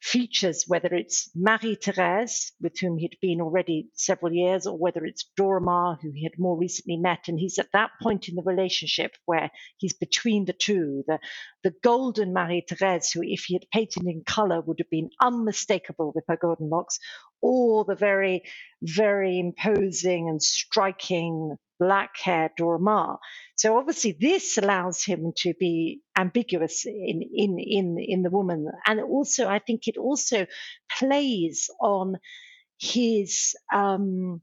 features, 0.00 0.64
whether 0.66 0.94
it's 0.94 1.30
Marie 1.34 1.74
Therese, 1.74 2.52
with 2.60 2.78
whom 2.78 2.98
he'd 2.98 3.16
been 3.20 3.40
already 3.40 3.88
several 3.94 4.32
years, 4.32 4.66
or 4.66 4.76
whether 4.76 5.04
it's 5.04 5.30
Dora 5.36 5.60
Maar, 5.60 5.98
who 6.00 6.10
he 6.12 6.24
had 6.24 6.38
more 6.38 6.58
recently 6.58 6.96
met. 6.96 7.28
And 7.28 7.38
he's 7.38 7.58
at 7.58 7.72
that 7.72 7.90
point 8.02 8.28
in 8.28 8.34
the 8.34 8.42
relationship 8.42 9.12
where 9.26 9.50
he's 9.76 9.92
between 9.92 10.46
the 10.46 10.52
two, 10.52 11.04
the, 11.06 11.18
the 11.62 11.74
golden 11.82 12.32
Marie 12.32 12.64
Therese, 12.66 13.12
who, 13.12 13.20
if 13.22 13.44
he 13.44 13.54
had 13.54 13.66
painted 13.72 14.04
in 14.06 14.22
color, 14.24 14.60
would 14.60 14.78
have 14.78 14.90
been 14.90 15.10
unmistakable 15.20 16.12
with 16.14 16.24
her 16.28 16.36
golden 16.36 16.70
locks, 16.70 16.98
or 17.42 17.84
the 17.84 17.94
very, 17.94 18.42
very 18.82 19.38
imposing 19.38 20.28
and 20.28 20.42
striking 20.42 21.56
black 21.80 22.10
Dora 22.56 22.78
Maar. 22.78 23.18
So 23.56 23.76
obviously 23.78 24.16
this 24.20 24.58
allows 24.58 25.02
him 25.04 25.32
to 25.38 25.54
be 25.58 26.02
ambiguous 26.16 26.84
in, 26.86 27.22
in, 27.34 27.58
in, 27.58 27.96
in 27.98 28.22
the 28.22 28.30
woman. 28.30 28.66
And 28.86 29.00
also, 29.00 29.48
I 29.48 29.58
think 29.58 29.88
it 29.88 29.96
also 29.96 30.46
plays 30.98 31.70
on 31.80 32.18
his 32.80 33.54
um, 33.72 34.40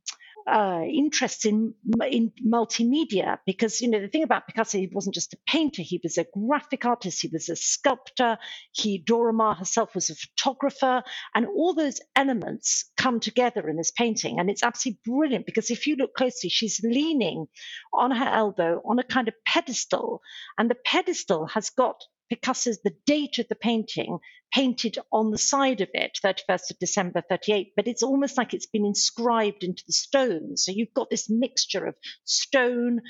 uh, 0.47 0.82
interest 0.88 1.45
in 1.45 1.73
in 2.10 2.32
multimedia 2.45 3.38
because 3.45 3.82
you 3.82 3.89
know 3.89 4.00
the 4.00 4.08
thing 4.08 4.23
about 4.23 4.47
Picasso 4.47 4.78
he 4.78 4.89
wasn't 4.93 5.13
just 5.13 5.34
a 5.34 5.38
painter 5.45 5.82
he 5.82 6.00
was 6.02 6.17
a 6.17 6.26
graphic 6.34 6.86
artist 6.86 7.21
he 7.21 7.30
was 7.34 7.50
a 7.50 7.56
sculptor 7.56 8.38
he 8.71 8.97
Dora 8.97 9.34
Maar 9.34 9.56
herself 9.56 9.93
was 9.93 10.10
a 10.10 10.15
photographer 10.15 11.04
and 11.36 11.47
all 11.47 11.73
those 11.73 12.00
elements 12.15 12.89
come 12.95 13.19
together 13.19 13.67
in 13.67 13.76
this 13.76 13.91
painting 13.91 14.39
and 14.39 14.50
it's 14.50 14.63
absolutely 14.63 15.02
brilliant 15.06 15.45
because 15.45 15.69
if 15.69 15.86
you 15.86 15.97
look 15.97 16.13
closely 16.13 16.50
she's 16.50 16.80
leaning 16.82 17.47
on 17.91 18.12
her 18.12 18.30
elbow 18.30 18.82
on 18.86 19.00
a 19.00 19.04
kind 19.04 19.28
of 19.28 19.34
pedestal 19.45 20.21
and 20.58 20.69
the 20.69 20.78
pedestal 20.86 21.45
has 21.47 21.71
got 21.71 22.02
Picasso's 22.29 22.81
the 22.83 22.95
date 23.05 23.39
of 23.39 23.47
the 23.47 23.55
painting 23.55 24.19
painted 24.53 24.97
on 25.11 25.31
the 25.31 25.37
side 25.37 25.81
of 25.81 25.89
it, 25.93 26.19
31st 26.23 26.71
of 26.71 26.79
December 26.79 27.23
38, 27.29 27.73
but 27.75 27.87
it's 27.87 28.03
almost 28.03 28.37
like 28.37 28.53
it's 28.53 28.65
been 28.65 28.85
inscribed 28.85 29.63
into 29.63 29.83
the 29.85 29.93
stone. 29.93 30.57
So 30.57 30.71
you've 30.71 30.93
got 30.93 31.09
this 31.09 31.29
mixture 31.29 31.85
of 31.85 31.95
stone, 32.25 33.01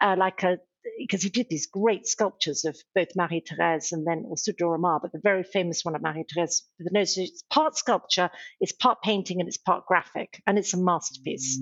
uh, 0.00 0.16
like 0.18 0.42
a 0.42 0.58
because 0.98 1.22
he 1.22 1.28
did 1.28 1.48
these 1.50 1.66
great 1.66 2.06
sculptures 2.06 2.64
of 2.64 2.76
both 2.94 3.08
Marie 3.16 3.42
Therese 3.46 3.92
and 3.92 4.06
then 4.06 4.24
also 4.26 4.52
Dora 4.56 4.78
Maar, 4.78 5.00
but 5.00 5.12
the 5.12 5.20
very 5.22 5.42
famous 5.42 5.84
one 5.84 5.94
of 5.94 6.02
Marie 6.02 6.24
Therese, 6.32 6.66
the 6.78 6.90
nose, 6.92 7.18
it's 7.18 7.42
part 7.50 7.76
sculpture, 7.76 8.30
it's 8.60 8.72
part 8.72 9.02
painting, 9.02 9.40
and 9.40 9.48
it's 9.48 9.58
part 9.58 9.86
graphic, 9.86 10.42
and 10.46 10.58
it's 10.58 10.74
a 10.74 10.78
masterpiece. 10.78 11.58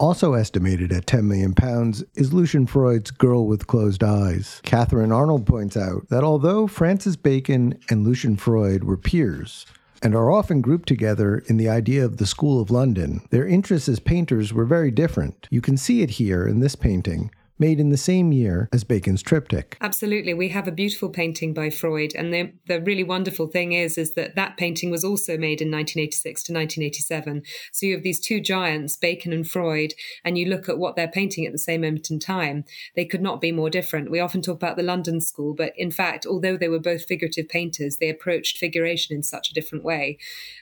Also 0.00 0.34
estimated 0.34 0.92
at 0.92 1.08
10 1.08 1.26
million 1.26 1.54
pounds 1.54 2.04
is 2.14 2.32
Lucian 2.32 2.66
Freud's 2.66 3.10
Girl 3.10 3.48
with 3.48 3.66
Closed 3.66 4.04
Eyes. 4.04 4.60
Catherine 4.62 5.10
Arnold 5.10 5.44
points 5.44 5.76
out 5.76 6.08
that 6.08 6.22
although 6.22 6.68
Francis 6.68 7.16
Bacon 7.16 7.76
and 7.90 8.06
Lucian 8.06 8.36
Freud 8.36 8.84
were 8.84 8.96
peers, 8.96 9.66
and 10.00 10.14
are 10.14 10.30
often 10.30 10.60
grouped 10.60 10.86
together 10.86 11.38
in 11.48 11.56
the 11.56 11.68
idea 11.68 12.04
of 12.04 12.18
the 12.18 12.26
School 12.26 12.60
of 12.60 12.70
London, 12.70 13.20
their 13.30 13.44
interests 13.44 13.88
as 13.88 13.98
painters 13.98 14.52
were 14.52 14.64
very 14.64 14.92
different. 14.92 15.48
You 15.50 15.60
can 15.60 15.76
see 15.76 16.02
it 16.02 16.10
here 16.10 16.46
in 16.46 16.60
this 16.60 16.76
painting, 16.76 17.32
made 17.58 17.80
in 17.80 17.90
the 17.90 17.96
same 17.96 18.32
year 18.32 18.68
as 18.72 18.84
Bacon's 18.84 19.22
triptych. 19.22 19.76
Absolutely. 19.80 20.34
We 20.34 20.48
have 20.50 20.68
a 20.68 20.72
beautiful 20.72 21.08
painting 21.08 21.54
by 21.54 21.70
Freud. 21.70 22.12
And 22.14 22.32
the, 22.32 22.52
the 22.66 22.80
really 22.80 23.04
wonderful 23.04 23.46
thing 23.46 23.72
is, 23.72 23.98
is 23.98 24.12
that 24.14 24.36
that 24.36 24.56
painting 24.56 24.90
was 24.90 25.04
also 25.04 25.32
made 25.32 25.60
in 25.60 25.70
1986 25.70 26.42
to 26.44 26.52
1987. 26.52 27.42
So 27.72 27.86
you 27.86 27.94
have 27.94 28.02
these 28.02 28.20
two 28.20 28.40
giants, 28.40 28.96
Bacon 28.96 29.32
and 29.32 29.48
Freud, 29.48 29.94
and 30.24 30.38
you 30.38 30.46
look 30.46 30.68
at 30.68 30.78
what 30.78 30.96
they're 30.96 31.08
painting 31.08 31.46
at 31.46 31.52
the 31.52 31.58
same 31.58 31.80
moment 31.82 32.10
in 32.10 32.18
time. 32.18 32.64
They 32.94 33.04
could 33.04 33.22
not 33.22 33.40
be 33.40 33.52
more 33.52 33.70
different. 33.70 34.10
We 34.10 34.20
often 34.20 34.42
talk 34.42 34.56
about 34.56 34.76
the 34.76 34.82
London 34.82 35.20
School, 35.20 35.54
but 35.54 35.72
in 35.76 35.90
fact, 35.90 36.26
although 36.26 36.56
they 36.56 36.68
were 36.68 36.78
both 36.78 37.04
figurative 37.04 37.48
painters, 37.48 37.96
they 37.98 38.08
approached 38.08 38.58
figuration 38.58 39.16
in 39.16 39.22
such 39.22 39.50
a 39.50 39.54
different 39.54 39.84
way. 39.84 40.18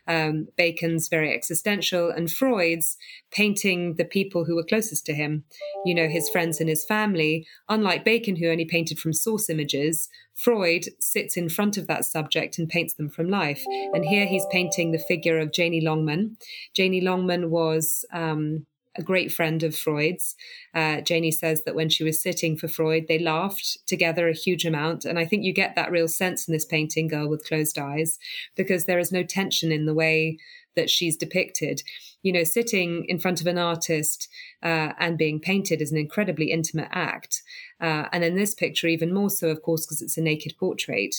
Um, 0.07 0.49
Bacon's 0.57 1.09
very 1.09 1.35
existential 1.35 2.11
and 2.11 2.31
Freud's 2.31 2.97
painting 3.31 3.95
the 3.95 4.05
people 4.05 4.45
who 4.45 4.57
were 4.57 4.65
closest 4.65 5.05
to 5.07 5.15
him, 5.15 5.45
you 5.85 5.95
know, 5.95 6.09
his 6.09 6.29
friends 6.31 6.61
and 6.61 6.69
his 6.69 6.85
family, 6.87 7.47
unlike 7.69 8.05
Bacon, 8.05 8.37
who 8.37 8.49
only 8.49 8.65
painted 8.65 8.99
from 8.99 9.13
source 9.13 9.51
images, 9.51 10.09
Freud 10.35 10.85
sits 11.01 11.37
in 11.37 11.49
front 11.49 11.77
of 11.77 11.87
that 11.87 12.05
subject 12.05 12.59
and 12.59 12.69
paints 12.69 12.95
them 12.95 13.09
from 13.09 13.29
life. 13.29 13.65
And 13.95 14.05
here 14.05 14.27
he's 14.27 14.47
painting 14.51 14.93
the 14.93 14.99
figure 14.99 15.39
of 15.39 15.53
Janie 15.53 15.81
Longman. 15.81 16.37
Janie 16.75 17.01
Longman 17.01 17.51
was 17.51 18.05
um, 18.13 18.67
a 18.97 19.03
great 19.03 19.33
friend 19.33 19.63
of 19.63 19.77
Freud's. 19.77 20.35
Uh, 20.75 21.01
Janie 21.01 21.31
says 21.31 21.63
that 21.65 21.75
when 21.75 21.89
she 21.89 22.05
was 22.05 22.23
sitting 22.23 22.57
for 22.57 22.69
Freud, 22.69 23.07
they 23.09 23.19
laughed 23.19 23.79
together 23.87 24.29
a 24.29 24.35
huge 24.35 24.65
amount. 24.65 25.05
And 25.05 25.19
I 25.19 25.25
think 25.25 25.45
you 25.45 25.53
get 25.53 25.75
that 25.75 25.91
real 25.91 26.09
sense 26.09 26.47
in 26.49 26.53
this 26.53 26.65
painting, 26.65 27.09
Girl 27.09 27.29
with 27.29 27.47
Closed 27.47 27.79
Eyes, 27.79 28.19
because 28.57 28.85
there 28.85 28.99
is 28.99 29.13
no 29.13 29.23
tension 29.23 29.73
in 29.73 29.87
the 29.87 29.95
way 29.95 30.39
that 30.75 30.91
she's 30.91 31.17
depicted. 31.17 31.83
You 32.27 32.33
know, 32.33 32.45
sitting 32.45 33.05
in 33.09 33.21
front 33.21 33.41
of 33.41 33.47
an 33.47 33.57
artist 33.57 34.29
uh, 34.61 34.91
and 34.99 35.17
being 35.17 35.39
painted 35.39 35.81
is 35.81 35.93
an 35.93 35.99
incredibly 35.99 36.51
intimate 36.51 36.89
act. 36.91 37.43
Uh, 37.81 38.07
and 38.13 38.25
in 38.25 38.35
this 38.35 38.53
picture, 38.53 38.89
even 38.89 39.15
more 39.15 39.31
so, 39.31 39.49
of 39.49 39.63
course, 39.63 39.87
because 39.87 40.03
it's 40.03 40.19
a 40.19 40.23
naked 40.23 40.55
portrait. 40.59 41.15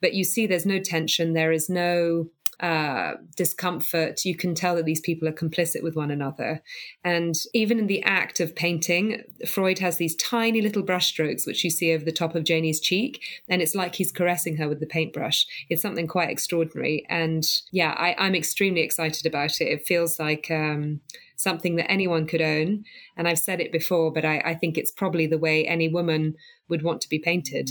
But 0.00 0.14
you 0.14 0.24
see, 0.24 0.48
there's 0.48 0.66
no 0.66 0.80
tension. 0.80 1.32
There 1.32 1.52
is 1.52 1.68
no 1.68 2.28
uh, 2.60 3.14
discomfort, 3.36 4.24
you 4.24 4.34
can 4.34 4.54
tell 4.54 4.74
that 4.74 4.84
these 4.84 5.00
people 5.00 5.28
are 5.28 5.32
complicit 5.32 5.82
with 5.82 5.94
one 5.94 6.10
another. 6.10 6.60
And 7.04 7.34
even 7.54 7.78
in 7.78 7.86
the 7.86 8.02
act 8.02 8.40
of 8.40 8.56
painting, 8.56 9.22
Freud 9.46 9.78
has 9.78 9.96
these 9.96 10.16
tiny 10.16 10.60
little 10.60 10.82
brushstrokes, 10.82 11.46
which 11.46 11.62
you 11.62 11.70
see 11.70 11.92
over 11.94 12.04
the 12.04 12.12
top 12.12 12.34
of 12.34 12.44
Janie's 12.44 12.80
cheek, 12.80 13.22
and 13.48 13.62
it's 13.62 13.74
like 13.74 13.94
he's 13.94 14.10
caressing 14.10 14.56
her 14.56 14.68
with 14.68 14.80
the 14.80 14.86
paintbrush. 14.86 15.46
It's 15.68 15.82
something 15.82 16.08
quite 16.08 16.30
extraordinary. 16.30 17.06
And 17.08 17.44
yeah, 17.70 17.94
I, 17.96 18.26
am 18.26 18.34
extremely 18.34 18.80
excited 18.80 19.24
about 19.24 19.60
it. 19.60 19.68
It 19.68 19.86
feels 19.86 20.18
like 20.18 20.50
um, 20.50 21.00
something 21.36 21.76
that 21.76 21.90
anyone 21.90 22.26
could 22.26 22.42
own. 22.42 22.84
And 23.16 23.28
I've 23.28 23.38
said 23.38 23.60
it 23.60 23.70
before, 23.70 24.12
but 24.12 24.24
I, 24.24 24.38
I 24.44 24.54
think 24.54 24.76
it's 24.76 24.90
probably 24.90 25.26
the 25.26 25.38
way 25.38 25.64
any 25.64 25.88
woman 25.88 26.34
would 26.68 26.82
want 26.82 27.00
to 27.02 27.08
be 27.08 27.18
painted 27.18 27.70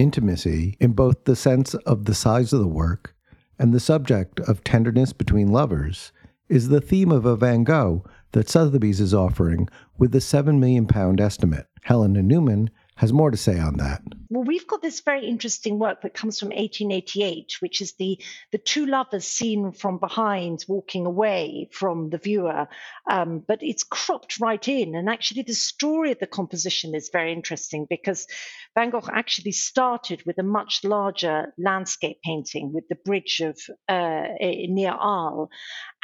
intimacy 0.00 0.76
in 0.80 0.92
both 0.92 1.24
the 1.24 1.36
sense 1.36 1.74
of 1.74 2.06
the 2.06 2.14
size 2.14 2.52
of 2.52 2.60
the 2.60 2.66
work 2.66 3.14
and 3.58 3.72
the 3.72 3.80
subject 3.80 4.40
of 4.40 4.64
tenderness 4.64 5.12
between 5.12 5.52
lovers 5.52 6.12
is 6.48 6.68
the 6.68 6.80
theme 6.80 7.12
of 7.12 7.26
a 7.26 7.36
Van 7.36 7.62
Gogh 7.62 8.02
that 8.32 8.48
Sotheby's 8.48 9.00
is 9.00 9.12
offering 9.12 9.68
with 9.98 10.12
the 10.12 10.18
£7 10.18 10.58
million 10.58 10.88
estimate. 11.20 11.66
Helena 11.82 12.22
Newman 12.22 12.70
has 13.00 13.14
more 13.14 13.30
to 13.30 13.36
say 13.38 13.58
on 13.58 13.78
that. 13.78 14.02
Well, 14.28 14.44
we've 14.44 14.66
got 14.66 14.82
this 14.82 15.00
very 15.00 15.26
interesting 15.26 15.78
work 15.78 16.02
that 16.02 16.12
comes 16.12 16.38
from 16.38 16.50
1888, 16.50 17.54
which 17.60 17.80
is 17.80 17.94
the 17.94 18.20
the 18.52 18.58
two 18.58 18.84
lovers 18.84 19.26
seen 19.26 19.72
from 19.72 19.96
behind 19.98 20.66
walking 20.68 21.06
away 21.06 21.70
from 21.72 22.10
the 22.10 22.18
viewer, 22.18 22.68
um, 23.10 23.42
but 23.48 23.60
it's 23.62 23.84
cropped 23.84 24.38
right 24.38 24.68
in. 24.68 24.94
And 24.94 25.08
actually, 25.08 25.44
the 25.44 25.54
story 25.54 26.12
of 26.12 26.18
the 26.18 26.26
composition 26.26 26.94
is 26.94 27.08
very 27.10 27.32
interesting 27.32 27.86
because 27.88 28.26
Van 28.74 28.90
Gogh 28.90 29.08
actually 29.10 29.52
started 29.52 30.22
with 30.26 30.36
a 30.36 30.42
much 30.42 30.84
larger 30.84 31.54
landscape 31.56 32.18
painting 32.22 32.70
with 32.74 32.84
the 32.90 32.98
bridge 33.02 33.40
of 33.40 33.58
uh, 33.88 34.28
near 34.40 34.92
Arles, 34.92 35.48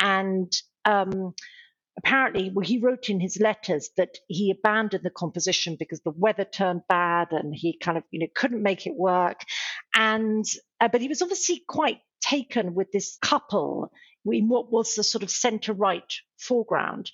and 0.00 0.50
um, 0.86 1.34
apparently, 1.98 2.50
well, 2.52 2.66
he 2.66 2.78
wrote 2.78 3.08
in 3.08 3.20
his 3.20 3.38
letters 3.40 3.90
that 3.96 4.18
he 4.28 4.50
abandoned 4.50 5.04
the 5.04 5.10
composition 5.10 5.76
because 5.78 6.00
the 6.00 6.12
weather 6.16 6.44
turned 6.44 6.82
bad 6.88 7.28
and 7.32 7.54
he 7.54 7.78
kind 7.78 7.98
of, 7.98 8.04
you 8.10 8.20
know, 8.20 8.26
couldn't 8.34 8.62
make 8.62 8.86
it 8.86 8.94
work. 8.94 9.40
And, 9.94 10.44
uh, 10.80 10.88
but 10.88 11.00
he 11.00 11.08
was 11.08 11.22
obviously 11.22 11.62
quite 11.66 12.00
taken 12.20 12.74
with 12.74 12.92
this 12.92 13.18
couple 13.22 13.92
in 14.26 14.48
what 14.48 14.70
was 14.70 14.94
the 14.94 15.04
sort 15.04 15.22
of 15.22 15.30
center 15.30 15.72
right 15.72 16.12
foreground 16.38 17.10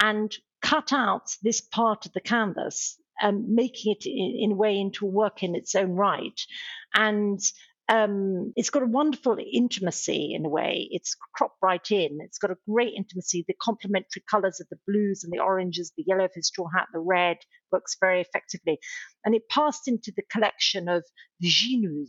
and 0.00 0.34
cut 0.62 0.92
out 0.92 1.30
this 1.42 1.60
part 1.60 2.06
of 2.06 2.12
the 2.12 2.20
canvas, 2.20 2.98
um, 3.22 3.54
making 3.54 3.92
it 3.92 4.06
in, 4.06 4.50
in 4.50 4.52
a 4.52 4.56
way 4.56 4.78
into 4.78 5.06
a 5.06 5.10
work 5.10 5.42
in 5.42 5.54
its 5.54 5.74
own 5.74 5.92
right. 5.92 6.40
And 6.94 7.40
um, 7.88 8.52
it's 8.56 8.70
got 8.70 8.82
a 8.82 8.86
wonderful 8.86 9.38
intimacy 9.38 10.34
in 10.34 10.44
a 10.44 10.48
way. 10.48 10.88
It's 10.90 11.16
cropped 11.34 11.58
right 11.62 11.88
in. 11.90 12.18
It's 12.20 12.38
got 12.38 12.50
a 12.50 12.56
great 12.68 12.94
intimacy. 12.96 13.44
The 13.46 13.54
complementary 13.60 14.24
colors 14.28 14.60
of 14.60 14.66
the 14.70 14.78
blues 14.88 15.22
and 15.22 15.32
the 15.32 15.42
oranges, 15.42 15.92
the 15.96 16.04
yellow 16.06 16.24
of 16.24 16.34
his 16.34 16.48
straw 16.48 16.66
hat, 16.74 16.88
the 16.92 16.98
red 16.98 17.36
works 17.70 17.96
very 18.00 18.20
effectively. 18.20 18.78
And 19.24 19.34
it 19.34 19.48
passed 19.48 19.86
into 19.86 20.12
the 20.16 20.24
collection 20.30 20.88
of 20.88 21.04
the 21.38 21.48
Ginoux, 21.48 22.08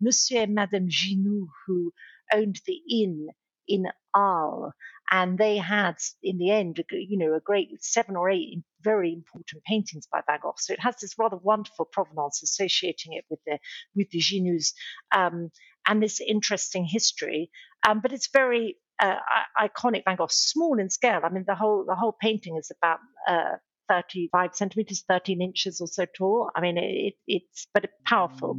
Monsieur 0.00 0.42
and 0.42 0.54
Madame 0.54 0.88
Ginoux, 0.88 1.46
who 1.66 1.92
owned 2.32 2.60
the 2.66 2.80
inn 2.90 3.28
in 3.68 3.84
Arles. 4.14 4.72
And 5.10 5.36
they 5.36 5.58
had, 5.58 5.96
in 6.22 6.38
the 6.38 6.50
end, 6.50 6.82
you 6.90 7.18
know, 7.18 7.34
a 7.34 7.40
great 7.40 7.68
seven 7.82 8.16
or 8.16 8.30
eight 8.30 8.62
very 8.82 9.12
important 9.12 9.62
paintings 9.64 10.06
by 10.10 10.20
Van 10.26 10.38
Gogh. 10.42 10.54
So 10.58 10.72
it 10.72 10.80
has 10.80 10.96
this 11.00 11.14
rather 11.18 11.36
wonderful 11.36 11.84
provenance 11.84 12.42
associating 12.42 13.12
it 13.12 13.24
with 13.30 13.40
the 13.46 13.58
with 13.94 14.10
the 14.10 14.18
Ginoux 14.20 14.72
um, 15.14 15.50
and 15.86 16.02
this 16.02 16.20
interesting 16.20 16.84
history. 16.84 17.50
Um, 17.86 18.00
but 18.00 18.12
it's 18.12 18.28
very 18.32 18.76
uh, 19.00 19.16
iconic 19.60 20.04
Van 20.04 20.16
Gogh, 20.16 20.28
small 20.30 20.78
in 20.78 20.90
scale. 20.90 21.20
I 21.24 21.28
mean, 21.28 21.44
the 21.46 21.54
whole 21.54 21.84
the 21.86 21.96
whole 21.96 22.16
painting 22.20 22.56
is 22.56 22.70
about. 22.76 22.98
Uh, 23.28 23.56
35 23.88 24.54
centimeters, 24.54 25.04
13 25.06 25.42
inches 25.42 25.80
or 25.80 25.86
so 25.86 26.06
tall. 26.16 26.50
I 26.54 26.62
mean, 26.62 26.78
it, 26.78 27.14
it's 27.26 27.66
but 27.74 27.90
powerful. 28.06 28.56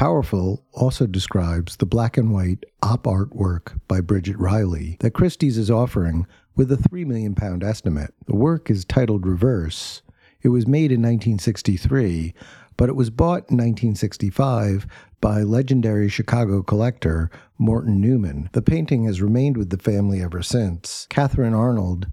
Powerful 0.00 0.64
also 0.72 1.06
describes 1.06 1.76
the 1.76 1.84
black 1.84 2.16
and 2.16 2.32
white 2.32 2.64
op 2.82 3.06
art 3.06 3.36
work 3.36 3.74
by 3.86 4.00
Bridget 4.00 4.38
Riley 4.38 4.96
that 5.00 5.10
Christie's 5.10 5.58
is 5.58 5.70
offering 5.70 6.26
with 6.56 6.72
a 6.72 6.76
£3 6.76 7.04
million 7.04 7.36
estimate. 7.62 8.14
The 8.24 8.34
work 8.34 8.70
is 8.70 8.86
titled 8.86 9.26
Reverse. 9.26 10.00
It 10.40 10.48
was 10.48 10.66
made 10.66 10.90
in 10.90 11.02
1963, 11.02 12.32
but 12.78 12.88
it 12.88 12.96
was 12.96 13.10
bought 13.10 13.50
in 13.50 13.58
1965 13.58 14.86
by 15.20 15.42
legendary 15.42 16.08
Chicago 16.08 16.62
collector 16.62 17.30
Morton 17.58 18.00
Neumann. 18.00 18.48
The 18.52 18.62
painting 18.62 19.04
has 19.04 19.20
remained 19.20 19.58
with 19.58 19.68
the 19.68 19.76
family 19.76 20.22
ever 20.22 20.42
since. 20.42 21.06
Catherine 21.10 21.52
Arnold 21.52 22.06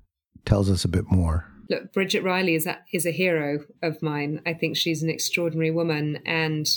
tells 0.44 0.70
us 0.70 0.84
a 0.84 0.90
bit 0.90 1.10
more. 1.10 1.46
Look, 1.70 1.94
Bridget 1.94 2.24
Riley 2.24 2.56
is 2.56 2.66
a, 2.66 2.80
is 2.92 3.06
a 3.06 3.12
hero 3.12 3.60
of 3.82 4.02
mine. 4.02 4.42
I 4.46 4.54
think 4.54 4.76
she's 4.76 5.04
an 5.04 5.10
extraordinary 5.10 5.72
woman 5.72 6.20
and 6.26 6.68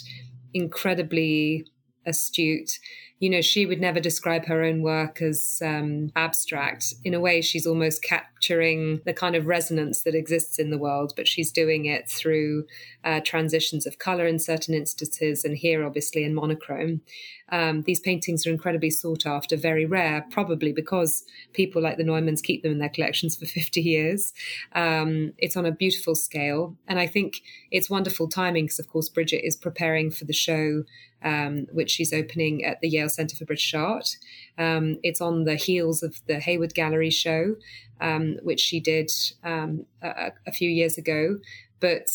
incredibly 0.54 1.66
astute. 2.06 2.78
You 3.18 3.30
know, 3.30 3.40
she 3.40 3.66
would 3.66 3.80
never 3.80 4.00
describe 4.00 4.46
her 4.46 4.62
own 4.62 4.82
work 4.82 5.20
as 5.20 5.60
um, 5.64 6.10
abstract. 6.16 6.94
In 7.04 7.14
a 7.14 7.20
way, 7.20 7.42
she's 7.42 7.66
almost 7.66 8.02
capturing 8.40 9.00
the 9.04 9.12
kind 9.12 9.36
of 9.36 9.46
resonance 9.46 10.02
that 10.02 10.14
exists 10.14 10.58
in 10.58 10.70
the 10.70 10.78
world, 10.78 11.12
but 11.14 11.28
she's 11.28 11.52
doing 11.52 11.84
it 11.84 12.08
through 12.08 12.64
uh, 13.04 13.20
transitions 13.24 13.86
of 13.86 13.98
color 13.98 14.26
in 14.26 14.38
certain 14.38 14.74
instances, 14.74 15.44
and 15.44 15.56
here, 15.56 15.84
obviously, 15.84 16.24
in 16.24 16.34
monochrome. 16.34 17.02
Um, 17.50 17.82
these 17.82 18.00
paintings 18.00 18.46
are 18.46 18.50
incredibly 18.50 18.90
sought 18.90 19.26
after, 19.26 19.56
very 19.56 19.84
rare, 19.84 20.24
probably 20.30 20.72
because 20.72 21.24
people 21.52 21.82
like 21.82 21.96
the 21.98 22.04
Neumanns 22.04 22.42
keep 22.42 22.62
them 22.62 22.72
in 22.72 22.78
their 22.78 22.88
collections 22.88 23.36
for 23.36 23.46
50 23.60 23.80
years. 23.80 24.32
Um, 24.74 25.32
it's 25.38 25.56
on 25.56 25.66
a 25.66 25.72
beautiful 25.72 26.14
scale. 26.14 26.76
And 26.86 26.98
I 26.98 27.06
think 27.06 27.42
it's 27.70 27.90
wonderful 27.90 28.28
timing 28.28 28.64
because, 28.64 28.78
of 28.78 28.88
course, 28.88 29.08
Bridget 29.08 29.44
is 29.44 29.56
preparing 29.56 30.10
for 30.10 30.24
the 30.24 30.32
show, 30.32 30.84
um, 31.22 31.66
which 31.72 31.90
she's 31.90 32.12
opening 32.12 32.64
at 32.64 32.80
the 32.80 32.88
Yale 32.88 33.08
Center 33.08 33.36
for 33.36 33.44
British 33.44 33.74
Art. 33.74 34.16
Um, 34.60 34.98
it's 35.02 35.20
on 35.20 35.44
the 35.44 35.56
heels 35.56 36.02
of 36.02 36.20
the 36.26 36.38
Hayward 36.38 36.74
Gallery 36.74 37.10
show, 37.10 37.56
um, 38.00 38.36
which 38.42 38.60
she 38.60 38.78
did 38.78 39.10
um, 39.42 39.86
a, 40.02 40.32
a, 40.46 40.52
few 40.52 40.68
years 40.68 40.98
ago. 40.98 41.38
But 41.80 42.08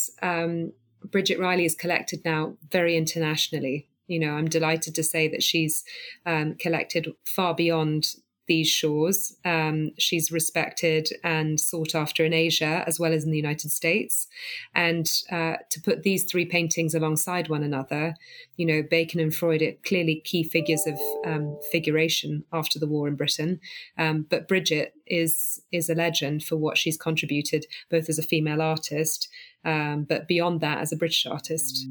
Bridget 1.04 1.40
Riley 1.40 1.66
is 1.66 1.76
collected 1.76 2.24
now 2.24 2.56
very 2.70 2.96
internationally 2.96 3.90
you 4.08 4.20
know, 4.20 4.34
I'm 4.34 4.48
delighted 4.48 4.96
to 4.96 5.04
say 5.04 5.28
that 5.30 5.44
she's 5.44 5.84
um, 6.26 6.56
collected 6.56 7.08
far 7.26 7.56
beyond 7.56 8.16
these 8.48 8.70
shores. 8.70 9.36
Um, 9.44 9.92
she's 9.98 10.32
respected 10.32 11.10
and 11.24 11.60
sought 11.60 11.96
after 11.96 12.24
in 12.24 12.34
Asia 12.34 12.84
as 12.88 13.00
well 13.00 13.14
as 13.14 13.24
in 13.24 13.32
the 13.32 13.38
United 13.38 13.72
States. 13.72 14.28
And 14.74 15.10
uh, 15.32 15.56
to 15.70 15.82
put 15.82 16.04
these 16.04 16.24
three 16.24 16.46
paintings 16.46 16.94
alongside 16.94 17.50
one 17.50 17.64
another, 17.64 18.16
you 18.58 18.66
know, 18.66 18.84
Bacon 18.84 19.20
and 19.20 19.34
Freud 19.34 19.62
are 19.62 19.74
clearly 19.86 20.22
key 20.24 20.44
figures 20.44 20.86
of 20.86 21.00
um, 21.26 21.58
figuration 21.72 22.44
after 22.54 22.80
the 22.80 22.88
war 22.88 23.08
in 23.08 23.16
Britain. 23.16 23.60
Um, 23.98 24.26
but 24.30 24.48
Bridget 24.48 24.94
is 25.08 25.62
is 25.72 25.90
a 25.90 25.96
legend 25.96 26.44
for 26.44 26.56
what 26.56 26.78
she's 26.78 26.98
contributed, 26.98 27.66
both 27.90 28.10
as 28.10 28.18
a 28.18 28.24
female 28.24 28.62
artist, 28.62 29.30
um, 29.64 30.06
but 30.08 30.28
beyond 30.28 30.62
that, 30.62 30.80
as 30.80 30.92
a 30.92 30.98
British 30.98 31.26
artist. 31.26 31.88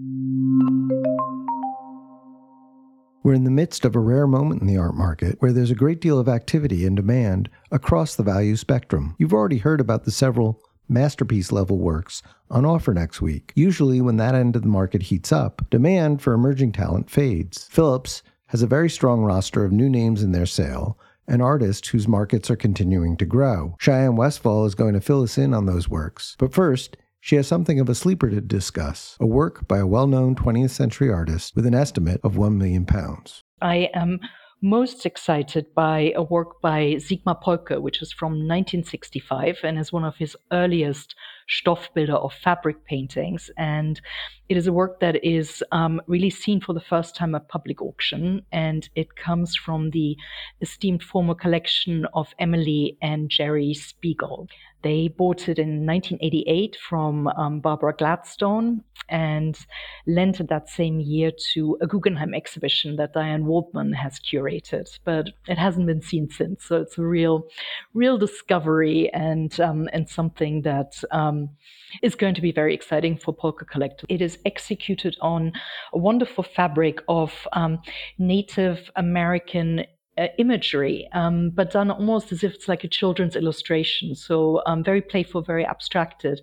We're 3.24 3.32
in 3.32 3.44
the 3.44 3.50
midst 3.50 3.86
of 3.86 3.96
a 3.96 4.00
rare 4.00 4.26
moment 4.26 4.60
in 4.60 4.66
the 4.66 4.76
art 4.76 4.94
market 4.94 5.36
where 5.38 5.50
there's 5.50 5.70
a 5.70 5.74
great 5.74 5.98
deal 6.02 6.18
of 6.18 6.28
activity 6.28 6.84
and 6.84 6.94
demand 6.94 7.48
across 7.70 8.14
the 8.14 8.22
value 8.22 8.54
spectrum. 8.54 9.16
You've 9.18 9.32
already 9.32 9.56
heard 9.56 9.80
about 9.80 10.04
the 10.04 10.10
several 10.10 10.60
masterpiece 10.90 11.50
level 11.50 11.78
works 11.78 12.22
on 12.50 12.66
offer 12.66 12.92
next 12.92 13.22
week. 13.22 13.50
Usually, 13.54 14.02
when 14.02 14.18
that 14.18 14.34
end 14.34 14.56
of 14.56 14.62
the 14.62 14.68
market 14.68 15.04
heats 15.04 15.32
up, 15.32 15.62
demand 15.70 16.20
for 16.20 16.34
emerging 16.34 16.72
talent 16.72 17.08
fades. 17.08 17.64
Phillips 17.64 18.22
has 18.48 18.60
a 18.60 18.66
very 18.66 18.90
strong 18.90 19.22
roster 19.22 19.64
of 19.64 19.72
new 19.72 19.88
names 19.88 20.22
in 20.22 20.32
their 20.32 20.44
sale 20.44 20.98
and 21.26 21.40
artists 21.40 21.88
whose 21.88 22.06
markets 22.06 22.50
are 22.50 22.56
continuing 22.56 23.16
to 23.16 23.24
grow. 23.24 23.74
Cheyenne 23.80 24.16
Westphal 24.16 24.66
is 24.66 24.74
going 24.74 24.92
to 24.92 25.00
fill 25.00 25.22
us 25.22 25.38
in 25.38 25.54
on 25.54 25.64
those 25.64 25.88
works. 25.88 26.36
But 26.38 26.52
first, 26.52 26.98
she 27.24 27.36
has 27.36 27.48
something 27.48 27.80
of 27.80 27.88
a 27.88 27.94
sleeper 27.94 28.28
to 28.28 28.38
discuss 28.42 29.16
a 29.18 29.26
work 29.26 29.66
by 29.66 29.78
a 29.78 29.86
well 29.86 30.06
known 30.06 30.34
20th 30.34 30.68
century 30.68 31.10
artist 31.10 31.56
with 31.56 31.64
an 31.64 31.74
estimate 31.74 32.20
of 32.22 32.36
1 32.36 32.58
million 32.58 32.84
pounds. 32.84 33.42
I 33.62 33.88
am 33.94 34.20
most 34.60 35.06
excited 35.06 35.64
by 35.74 36.12
a 36.16 36.22
work 36.22 36.60
by 36.60 36.96
Sigmar 36.96 37.40
Polke, 37.42 37.80
which 37.80 38.02
is 38.02 38.12
from 38.12 38.32
1965 38.32 39.56
and 39.62 39.78
is 39.78 39.90
one 39.90 40.04
of 40.04 40.16
his 40.16 40.36
earliest 40.52 41.14
Stoffbilder 41.48 42.22
of 42.22 42.32
fabric 42.34 42.84
paintings. 42.84 43.50
And 43.56 44.00
it 44.50 44.58
is 44.58 44.66
a 44.66 44.72
work 44.72 45.00
that 45.00 45.24
is 45.24 45.64
um, 45.72 46.02
really 46.06 46.30
seen 46.30 46.60
for 46.60 46.74
the 46.74 46.80
first 46.80 47.16
time 47.16 47.34
at 47.34 47.48
public 47.48 47.80
auction. 47.80 48.42
And 48.52 48.86
it 48.94 49.16
comes 49.16 49.56
from 49.56 49.90
the 49.90 50.16
esteemed 50.60 51.02
former 51.02 51.34
collection 51.34 52.06
of 52.12 52.34
Emily 52.38 52.98
and 53.00 53.30
Jerry 53.30 53.72
Spiegel. 53.72 54.48
They 54.84 55.08
bought 55.08 55.48
it 55.48 55.58
in 55.58 55.86
1988 55.86 56.76
from 56.76 57.26
um, 57.28 57.60
Barbara 57.60 57.94
Gladstone 57.96 58.84
and 59.08 59.58
lent 60.06 60.40
it 60.40 60.48
that 60.50 60.68
same 60.68 61.00
year 61.00 61.30
to 61.54 61.78
a 61.80 61.86
Guggenheim 61.86 62.34
exhibition 62.34 62.96
that 62.96 63.14
Diane 63.14 63.46
Waldman 63.46 63.94
has 63.94 64.20
curated, 64.20 64.86
but 65.04 65.30
it 65.48 65.56
hasn't 65.56 65.86
been 65.86 66.02
seen 66.02 66.28
since. 66.30 66.66
So 66.66 66.82
it's 66.82 66.98
a 66.98 67.02
real, 67.02 67.48
real 67.94 68.18
discovery 68.18 69.10
and 69.14 69.58
um, 69.58 69.88
and 69.94 70.06
something 70.06 70.62
that 70.62 71.02
um, 71.10 71.48
is 72.02 72.14
going 72.14 72.34
to 72.34 72.42
be 72.42 72.52
very 72.52 72.74
exciting 72.74 73.16
for 73.16 73.32
Polke 73.32 73.66
Collector. 73.70 74.06
It 74.10 74.20
is 74.20 74.38
executed 74.44 75.16
on 75.22 75.52
a 75.94 75.98
wonderful 75.98 76.44
fabric 76.44 77.00
of 77.08 77.32
um, 77.52 77.80
Native 78.18 78.90
American 78.96 79.86
uh, 80.18 80.28
imagery, 80.38 81.08
um, 81.12 81.50
but 81.50 81.72
done 81.72 81.90
almost 81.90 82.32
as 82.32 82.44
if 82.44 82.54
it's 82.54 82.68
like 82.68 82.84
a 82.84 82.88
children's 82.88 83.36
illustration. 83.36 84.14
So 84.14 84.62
um, 84.66 84.84
very 84.84 85.02
playful, 85.02 85.42
very 85.42 85.64
abstracted, 85.64 86.40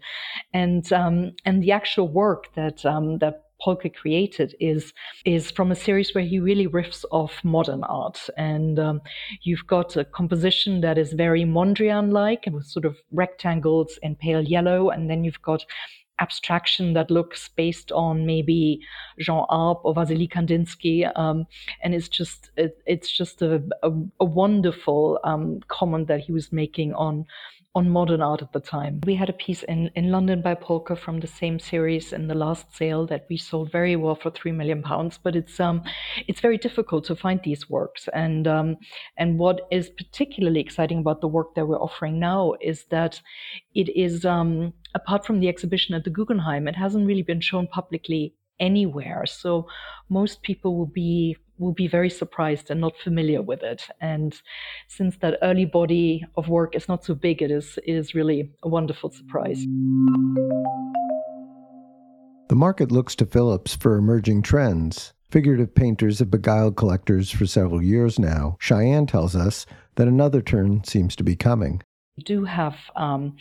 and 0.54 0.92
um, 0.92 1.32
and 1.46 1.64
the 1.64 1.72
actual 1.72 2.08
work 2.08 2.54
that 2.56 2.86
um, 2.86 3.20
that 3.20 3.46
Polke 3.62 3.94
created 3.94 4.56
is 4.60 4.94
is 5.24 5.52
from 5.52 5.72
a 5.72 5.76
series 5.76 6.14
where 6.14 6.24
he 6.24 6.40
really 6.40 6.68
riffs 6.68 7.06
off 7.12 7.44
modern 7.44 7.84
art, 7.84 8.30
and 8.38 8.80
um, 8.80 9.02
you've 9.44 9.68
got 9.68 9.96
a 9.96 10.04
composition 10.04 10.82
that 10.82 10.98
is 10.98 11.14
very 11.14 11.44
Mondrian-like, 11.44 12.48
with 12.52 12.66
sort 12.66 12.86
of 12.86 12.98
rectangles 13.12 14.00
in 14.02 14.16
pale 14.16 14.42
yellow, 14.42 14.90
and 14.90 15.10
then 15.10 15.24
you've 15.24 15.42
got 15.42 15.66
abstraction 16.22 16.94
that 16.94 17.12
looks 17.12 17.50
based 17.50 17.92
on 17.92 18.26
maybe 18.26 18.80
Jean 19.20 19.46
Arp 19.50 19.82
or 19.84 19.94
Vasily 19.94 20.28
Kandinsky, 20.28 21.12
um, 21.18 21.46
and 21.84 21.94
it's 21.94 22.08
just 22.08 22.52
it, 22.56 22.78
it's 22.86 23.12
just 23.12 23.42
a, 23.42 23.62
a, 23.84 23.92
a 24.20 24.26
wonderful 24.26 25.20
um, 25.24 25.60
comment 25.68 26.08
that 26.08 26.22
he 26.22 26.32
was 26.32 26.52
making 26.52 26.94
on 26.94 27.26
on 27.74 27.90
modern 27.90 28.22
art 28.22 28.42
at 28.42 28.52
the 28.52 28.60
time. 28.60 29.00
We 29.06 29.16
had 29.16 29.30
a 29.30 29.34
piece 29.34 29.64
in, 29.64 29.90
in 29.96 30.12
London 30.12 30.42
by 30.42 30.56
Polke 30.56 30.98
from 30.98 31.20
the 31.20 31.28
same 31.28 31.58
series 31.58 32.12
in 32.12 32.28
the 32.28 32.36
last 32.36 32.76
sale 32.76 33.06
that 33.08 33.26
we 33.30 33.38
sold 33.38 33.72
very 33.72 33.96
well 33.96 34.16
for 34.16 34.30
three 34.30 34.52
million 34.52 34.82
pounds. 34.84 35.18
But 35.22 35.36
it's 35.36 35.60
um, 35.60 35.84
it's 36.28 36.42
very 36.42 36.58
difficult 36.58 37.06
to 37.06 37.16
find 37.16 37.40
these 37.44 37.70
works. 37.70 38.10
And 38.14 38.48
um, 38.48 38.78
and 39.18 39.40
what 39.40 39.62
is 39.72 39.90
particularly 39.90 40.60
exciting 40.60 41.00
about 41.00 41.22
the 41.22 41.28
work 41.28 41.56
that 41.56 41.66
we're 41.66 41.80
offering 41.80 42.20
now 42.20 42.54
is 42.62 42.86
that 42.90 43.22
it 43.74 43.90
is 43.96 44.26
um, 44.26 44.74
apart 44.94 45.26
from 45.26 45.40
the 45.40 45.48
exhibition 45.48 45.96
at 45.96 46.04
the 46.04 46.10
Guggenheim, 46.10 46.68
it 46.68 46.76
hasn't 46.76 47.08
really 47.08 47.24
been 47.24 47.42
shown 47.42 47.68
publicly 47.68 48.34
anywhere. 48.60 49.26
So 49.26 49.68
most 50.10 50.44
people 50.44 50.78
will 50.78 50.86
be 50.86 51.38
will 51.62 51.74
be 51.74 51.88
very 51.88 52.10
surprised 52.10 52.70
and 52.70 52.82
not 52.82 52.98
familiar 52.98 53.42
with 53.42 53.62
it. 53.62 53.88
And 54.02 54.36
since 54.88 55.18
that 55.18 55.38
early 55.42 55.66
body 55.66 56.26
of 56.36 56.50
work 56.50 56.76
is 56.76 56.90
not 56.90 57.06
so 57.06 57.14
big, 57.14 57.42
it 57.42 57.52
is 57.52 57.78
it 57.86 57.94
is 57.94 58.16
really 58.16 58.52
a 58.64 58.68
wonderful 58.68 59.12
surprise. 59.12 59.64
The 62.50 62.56
market 62.56 62.92
looks 62.92 63.16
to 63.16 63.26
Phillips 63.26 63.76
for 63.76 63.96
emerging 63.96 64.42
trends. 64.42 65.14
Figurative 65.30 65.74
painters 65.74 66.20
have 66.20 66.30
beguiled 66.30 66.76
collectors 66.76 67.32
for 67.32 67.46
several 67.46 67.82
years 67.82 68.20
now. 68.20 68.58
Cheyenne 68.60 69.06
tells 69.06 69.36
us 69.36 69.66
that 69.96 70.10
another 70.10 70.42
turn 70.42 70.84
seems 70.84 71.16
to 71.16 71.24
be 71.24 71.38
coming. 71.38 71.82
We 72.18 72.24
do 72.24 72.44
have 72.44 72.76
um, 72.98 73.38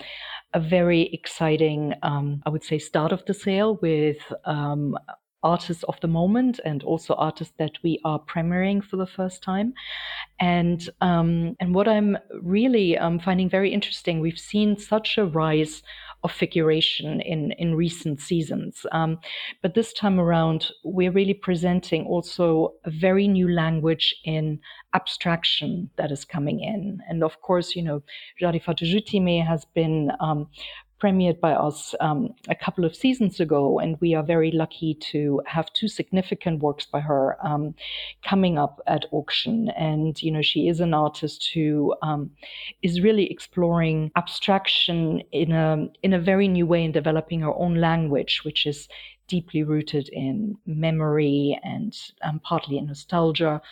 a 0.54 0.61
very 0.61 1.12
exciting, 1.12 1.94
um, 2.04 2.42
I 2.46 2.50
would 2.50 2.62
say, 2.62 2.78
start 2.78 3.11
of 3.11 3.24
the 3.24 3.35
sale 3.35 3.78
with 3.83 4.18
um, 4.44 4.96
artists 5.42 5.83
of 5.85 5.98
the 6.00 6.09
moment 6.09 6.61
and 6.64 6.83
also 6.83 7.14
artists 7.14 7.55
that 7.59 7.72
we 7.83 8.00
are 8.05 8.20
premiering 8.20 8.83
for 8.85 8.96
the 8.96 9.07
first 9.07 9.42
time. 9.42 9.72
And 10.38 10.88
um, 11.00 11.57
and 11.61 11.74
what 11.74 11.88
I'm 11.88 12.18
really 12.40 12.96
um, 12.98 13.18
finding 13.18 13.48
very 13.48 13.72
interesting, 13.72 14.20
we've 14.20 14.38
seen 14.38 14.79
such 14.79 15.18
a 15.18 15.24
rise 15.24 15.83
of 16.22 16.33
figuration 16.33 17.20
in, 17.20 17.53
in 17.53 17.74
recent 17.74 18.20
seasons. 18.20 18.85
Um, 18.92 19.18
but 19.62 19.74
this 19.74 19.92
time 19.92 20.20
around, 20.20 20.70
we're 20.85 21.11
really 21.11 21.35
presenting 21.35 22.05
also 22.05 22.74
a 22.85 22.90
very 22.90 23.26
new 23.26 23.48
language 23.48 24.14
in 24.24 24.61
abstraction 24.94 25.88
that 25.96 26.12
is 26.12 26.24
coming 26.24 26.61
in. 26.61 27.00
And 27.09 27.24
of 27.24 27.40
course, 27.40 27.74
you 27.74 27.83
know, 27.83 28.03
Jadé 28.40 28.62
Fadojutimi 28.62 29.46
has 29.46 29.64
been 29.64 30.12
um, 30.20 30.48
premiered 31.01 31.41
by 31.41 31.53
us 31.53 31.95
um, 32.01 32.35
a 32.49 32.55
couple 32.55 32.85
of 32.85 32.95
seasons 32.95 33.41
ago, 33.41 33.79
and 33.79 34.01
we 34.01 34.15
are 34.15 34.23
very 34.23 34.51
lucky 34.51 34.95
to 35.13 35.41
have 35.47 35.73
two 35.73 35.89
significant 35.89 36.63
works 36.63 36.87
by 36.87 37.01
her 37.01 37.37
um, 37.47 37.75
coming 38.23 38.59
up 38.59 38.81
at 38.87 39.07
auction. 39.13 39.71
And 39.71 40.21
you 40.23 40.31
know, 40.31 40.43
she 40.43 40.69
is 40.69 40.81
an 40.81 40.95
artist 40.95 41.51
who 41.55 41.95
um, 42.03 42.31
is 42.83 43.01
really 43.01 43.31
exploring 43.31 44.11
abstraction 44.17 45.23
in 45.33 45.53
a 45.53 45.89
in 46.03 46.13
a 46.13 46.21
very 46.21 46.49
new 46.49 46.67
way 46.67 46.85
and 46.85 46.95
developing 46.95 47.41
her 47.41 47.55
own 47.55 47.77
language, 47.77 48.43
which 48.45 48.67
is 48.67 48.89
deeply 49.31 49.62
rooted 49.62 50.07
in 50.12 50.57
memory 50.66 51.59
and 51.62 51.93
um, 52.27 52.40
partly 52.51 52.77
in 52.77 52.87
nostalgia, 52.87 53.62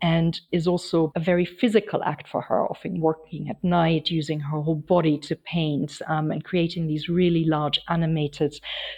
and 0.00 0.40
is 0.50 0.66
also 0.66 1.12
a 1.14 1.20
very 1.20 1.44
physical 1.44 2.02
act 2.02 2.26
for 2.32 2.40
her, 2.40 2.60
often 2.72 3.00
working 3.00 3.48
at 3.50 3.62
night, 3.62 4.10
using 4.20 4.40
her 4.40 4.60
whole 4.62 4.82
body 4.94 5.18
to 5.18 5.36
paint 5.36 6.00
um, 6.08 6.30
and 6.32 6.44
creating 6.50 6.86
these 6.86 7.08
really 7.08 7.44
large 7.44 7.78
animated 7.88 8.52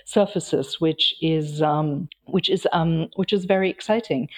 surfaces, 0.04 0.80
which 0.80 1.04
is 1.20 1.60
um, 1.60 2.08
which 2.26 2.48
is 2.48 2.66
um, 2.72 3.08
which 3.16 3.32
is 3.32 3.44
very 3.44 3.68
exciting. 3.68 4.28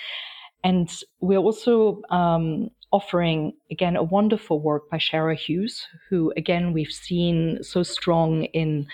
And 0.64 0.88
we're 1.20 1.46
also 1.48 2.02
um, 2.10 2.70
offering 2.92 3.52
again 3.70 3.96
a 3.96 4.02
wonderful 4.02 4.60
work 4.60 4.88
by 4.90 4.98
Shara 4.98 5.36
Hughes, 5.36 5.86
who 6.08 6.32
again 6.36 6.72
we've 6.72 6.92
seen 6.92 7.58
so 7.62 7.82
strong 7.82 8.44
in 8.44 8.86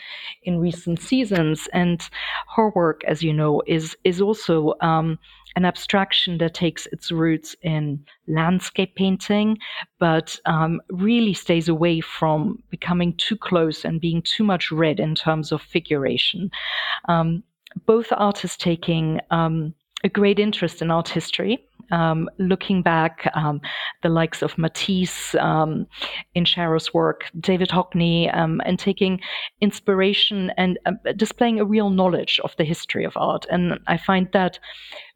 in 0.42 0.59
recent 0.59 1.00
seasons, 1.00 1.68
and 1.72 2.02
her 2.57 2.70
work, 2.70 3.02
as 3.05 3.22
you 3.22 3.33
know, 3.33 3.62
is 3.66 3.96
is 4.05 4.20
also 4.20 4.74
um, 4.81 5.18
an 5.57 5.64
abstraction 5.64 6.38
that 6.38 6.55
takes 6.55 6.87
its 6.87 7.12
roots 7.12 7.55
in 7.62 8.05
landscape 8.26 8.94
painting, 8.94 9.59
but 9.98 10.38
um, 10.46 10.81
really 10.90 11.35
stays 11.35 11.68
away 11.68 12.00
from 12.00 12.62
becoming 12.70 13.14
too 13.16 13.37
close 13.37 13.85
and 13.85 14.00
being 14.00 14.22
too 14.22 14.44
much 14.44 14.70
read 14.72 14.98
in 14.98 15.14
terms 15.14 15.52
of 15.52 15.61
figuration. 15.61 16.50
Um, 17.09 17.42
both 17.87 18.09
artists 18.12 18.57
taking 18.57 19.20
um, 19.31 19.74
a 20.05 20.09
great 20.09 20.38
interest 20.38 20.83
in 20.83 20.91
art 20.91 21.09
history. 21.09 21.65
Um, 21.91 22.31
looking 22.38 22.83
back, 22.83 23.31
um, 23.35 23.61
the 24.03 24.09
likes 24.09 24.41
of 24.41 24.57
Matisse 24.57 25.35
um, 25.35 25.87
in 26.35 26.45
Shara's 26.45 26.95
work, 26.95 27.31
David 27.38 27.69
Hockney, 27.69 28.35
um, 28.35 28.62
and 28.65 28.79
taking 28.79 29.21
inspiration 29.61 30.51
and 30.57 30.79
uh, 30.87 30.93
displaying 31.17 31.61
a 31.61 31.65
real 31.65 31.91
knowledge 31.91 32.41
of 32.45 32.57
the 32.57 32.65
history 32.65 33.05
of 33.05 33.12
art. 33.17 33.45
And 33.51 33.79
I 33.87 33.99
find 33.99 34.29
that 34.33 34.59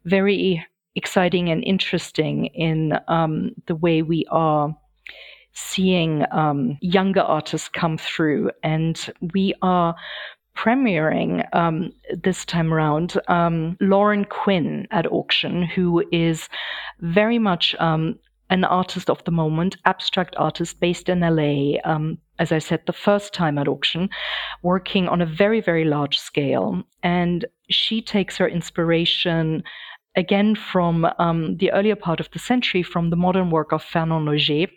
very 0.05 0.63
exciting 0.95 1.49
and 1.49 1.63
interesting 1.63 2.45
in 2.47 2.99
um, 3.07 3.51
the 3.65 3.75
way 3.75 4.03
we 4.03 4.25
are 4.29 4.75
seeing 5.53 6.23
younger 6.81 7.21
artists 7.21 7.67
come 7.67 7.97
through. 7.97 8.51
And 8.61 9.09
we 9.33 9.55
are 9.63 9.95
premiering 10.57 11.47
um, 11.55 11.93
this 12.23 12.43
time 12.43 12.73
around 12.73 13.19
um, 13.27 13.77
Lauren 13.79 14.25
Quinn 14.25 14.87
at 14.91 15.11
auction, 15.11 15.61
who 15.63 16.03
is 16.11 16.49
very 16.99 17.37
much 17.39 17.75
um, 17.79 18.17
an 18.49 18.63
artist 18.63 19.09
of 19.09 19.23
the 19.25 19.31
moment, 19.31 19.77
abstract 19.85 20.35
artist 20.37 20.79
based 20.79 21.09
in 21.09 21.19
LA. 21.19 21.79
Um, 21.83 22.17
as 22.39 22.51
I 22.51 22.59
said, 22.59 22.81
the 22.85 22.93
first 22.93 23.33
time 23.33 23.57
at 23.57 23.67
auction, 23.67 24.09
working 24.63 25.07
on 25.07 25.21
a 25.21 25.25
very, 25.25 25.61
very 25.61 25.85
large 25.85 26.17
scale. 26.17 26.83
And 27.03 27.45
she 27.69 28.01
takes 28.01 28.37
her 28.37 28.47
inspiration 28.47 29.63
again 30.15 30.55
from 30.55 31.07
um, 31.19 31.57
the 31.57 31.71
earlier 31.71 31.95
part 31.95 32.19
of 32.19 32.29
the 32.31 32.39
century, 32.39 32.83
from 32.83 33.09
the 33.09 33.15
modern 33.15 33.51
work 33.51 33.71
of 33.71 33.83
Fernand 33.83 34.27
Léger, 34.27 34.69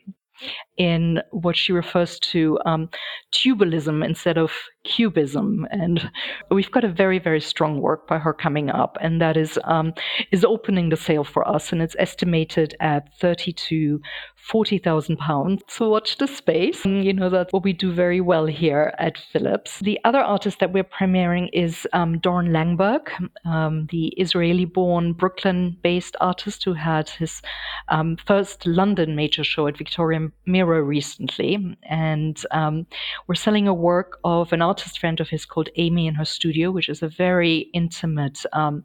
in 0.76 1.20
what 1.30 1.56
she 1.56 1.72
refers 1.72 2.18
to 2.20 2.58
um, 2.64 2.88
tubalism 3.32 4.04
instead 4.04 4.38
of 4.38 4.52
cubism. 4.84 5.66
And 5.70 6.10
we've 6.50 6.70
got 6.70 6.84
a 6.84 6.88
very 6.88 7.18
very 7.18 7.40
strong 7.40 7.80
work 7.80 8.06
by 8.06 8.18
her 8.18 8.32
coming 8.32 8.70
up 8.70 8.96
and 9.00 9.20
that 9.20 9.36
is 9.36 9.58
um, 9.64 9.92
is 10.32 10.44
opening 10.44 10.88
the 10.88 10.96
sale 10.96 11.24
for 11.24 11.46
us 11.46 11.72
and 11.72 11.82
it's 11.82 11.96
estimated 11.98 12.74
at 12.80 13.14
30 13.18 13.52
to 13.52 14.00
40,000 14.42 15.16
pounds 15.16 15.62
so 15.68 15.90
watch 15.90 16.18
the 16.18 16.26
space. 16.26 16.84
You 16.84 17.12
know 17.12 17.30
that's 17.30 17.52
what 17.52 17.64
we 17.64 17.72
do 17.72 17.92
very 17.92 18.20
well 18.20 18.46
here 18.46 18.94
at 18.98 19.18
Phillips 19.18 19.80
the 19.80 19.98
other 20.04 20.20
artist 20.20 20.58
that 20.60 20.72
we're 20.72 20.84
premiering 20.84 21.48
is 21.52 21.86
um, 21.92 22.20
Doron 22.20 22.50
Langberg 22.50 23.08
um, 23.44 23.86
the 23.90 24.08
Israeli 24.16 24.64
born 24.64 25.12
Brooklyn 25.12 25.76
based 25.82 26.16
artist 26.20 26.64
who 26.64 26.72
had 26.72 27.08
his 27.08 27.42
um, 27.88 28.16
first 28.16 28.66
London 28.66 29.16
major 29.16 29.44
show 29.44 29.66
at 29.66 29.76
Victoria 29.76 30.28
Miro 30.46 30.80
recently. 30.80 31.76
And 31.88 32.42
um, 32.50 32.86
we're 33.26 33.34
selling 33.34 33.68
a 33.68 33.74
work 33.74 34.18
of 34.24 34.52
an 34.52 34.62
artist 34.62 34.98
friend 34.98 35.20
of 35.20 35.28
his 35.28 35.44
called 35.44 35.68
Amy 35.76 36.06
in 36.06 36.14
her 36.14 36.24
studio, 36.24 36.70
which 36.70 36.88
is 36.88 37.02
a 37.02 37.08
very 37.08 37.70
intimate 37.74 38.40
um, 38.52 38.84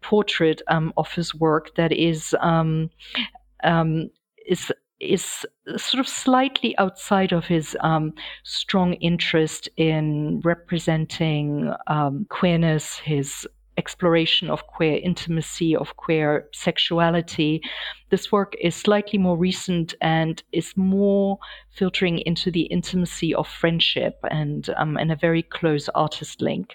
portrait 0.00 0.62
um, 0.68 0.92
of 0.96 1.12
his 1.12 1.34
work 1.34 1.74
that 1.76 1.92
is 1.92 2.34
is 4.44 4.72
is 5.02 5.44
sort 5.76 6.00
of 6.00 6.08
slightly 6.08 6.76
outside 6.78 7.32
of 7.32 7.46
his 7.46 7.76
um, 7.80 8.14
strong 8.44 8.94
interest 8.94 9.68
in 9.76 10.40
representing 10.44 11.72
um, 11.88 12.26
queerness, 12.30 12.98
his 12.98 13.46
exploration 13.78 14.50
of 14.50 14.66
queer 14.66 15.00
intimacy, 15.02 15.74
of 15.74 15.96
queer 15.96 16.46
sexuality. 16.52 17.60
This 18.10 18.30
work 18.30 18.54
is 18.60 18.76
slightly 18.76 19.18
more 19.18 19.36
recent 19.36 19.94
and 20.00 20.42
is 20.52 20.76
more 20.76 21.38
filtering 21.70 22.18
into 22.18 22.50
the 22.50 22.62
intimacy 22.62 23.34
of 23.34 23.48
friendship 23.48 24.18
and 24.30 24.68
um, 24.76 24.96
and 24.96 25.10
a 25.10 25.16
very 25.16 25.42
close 25.42 25.88
artist 25.94 26.42
link. 26.42 26.74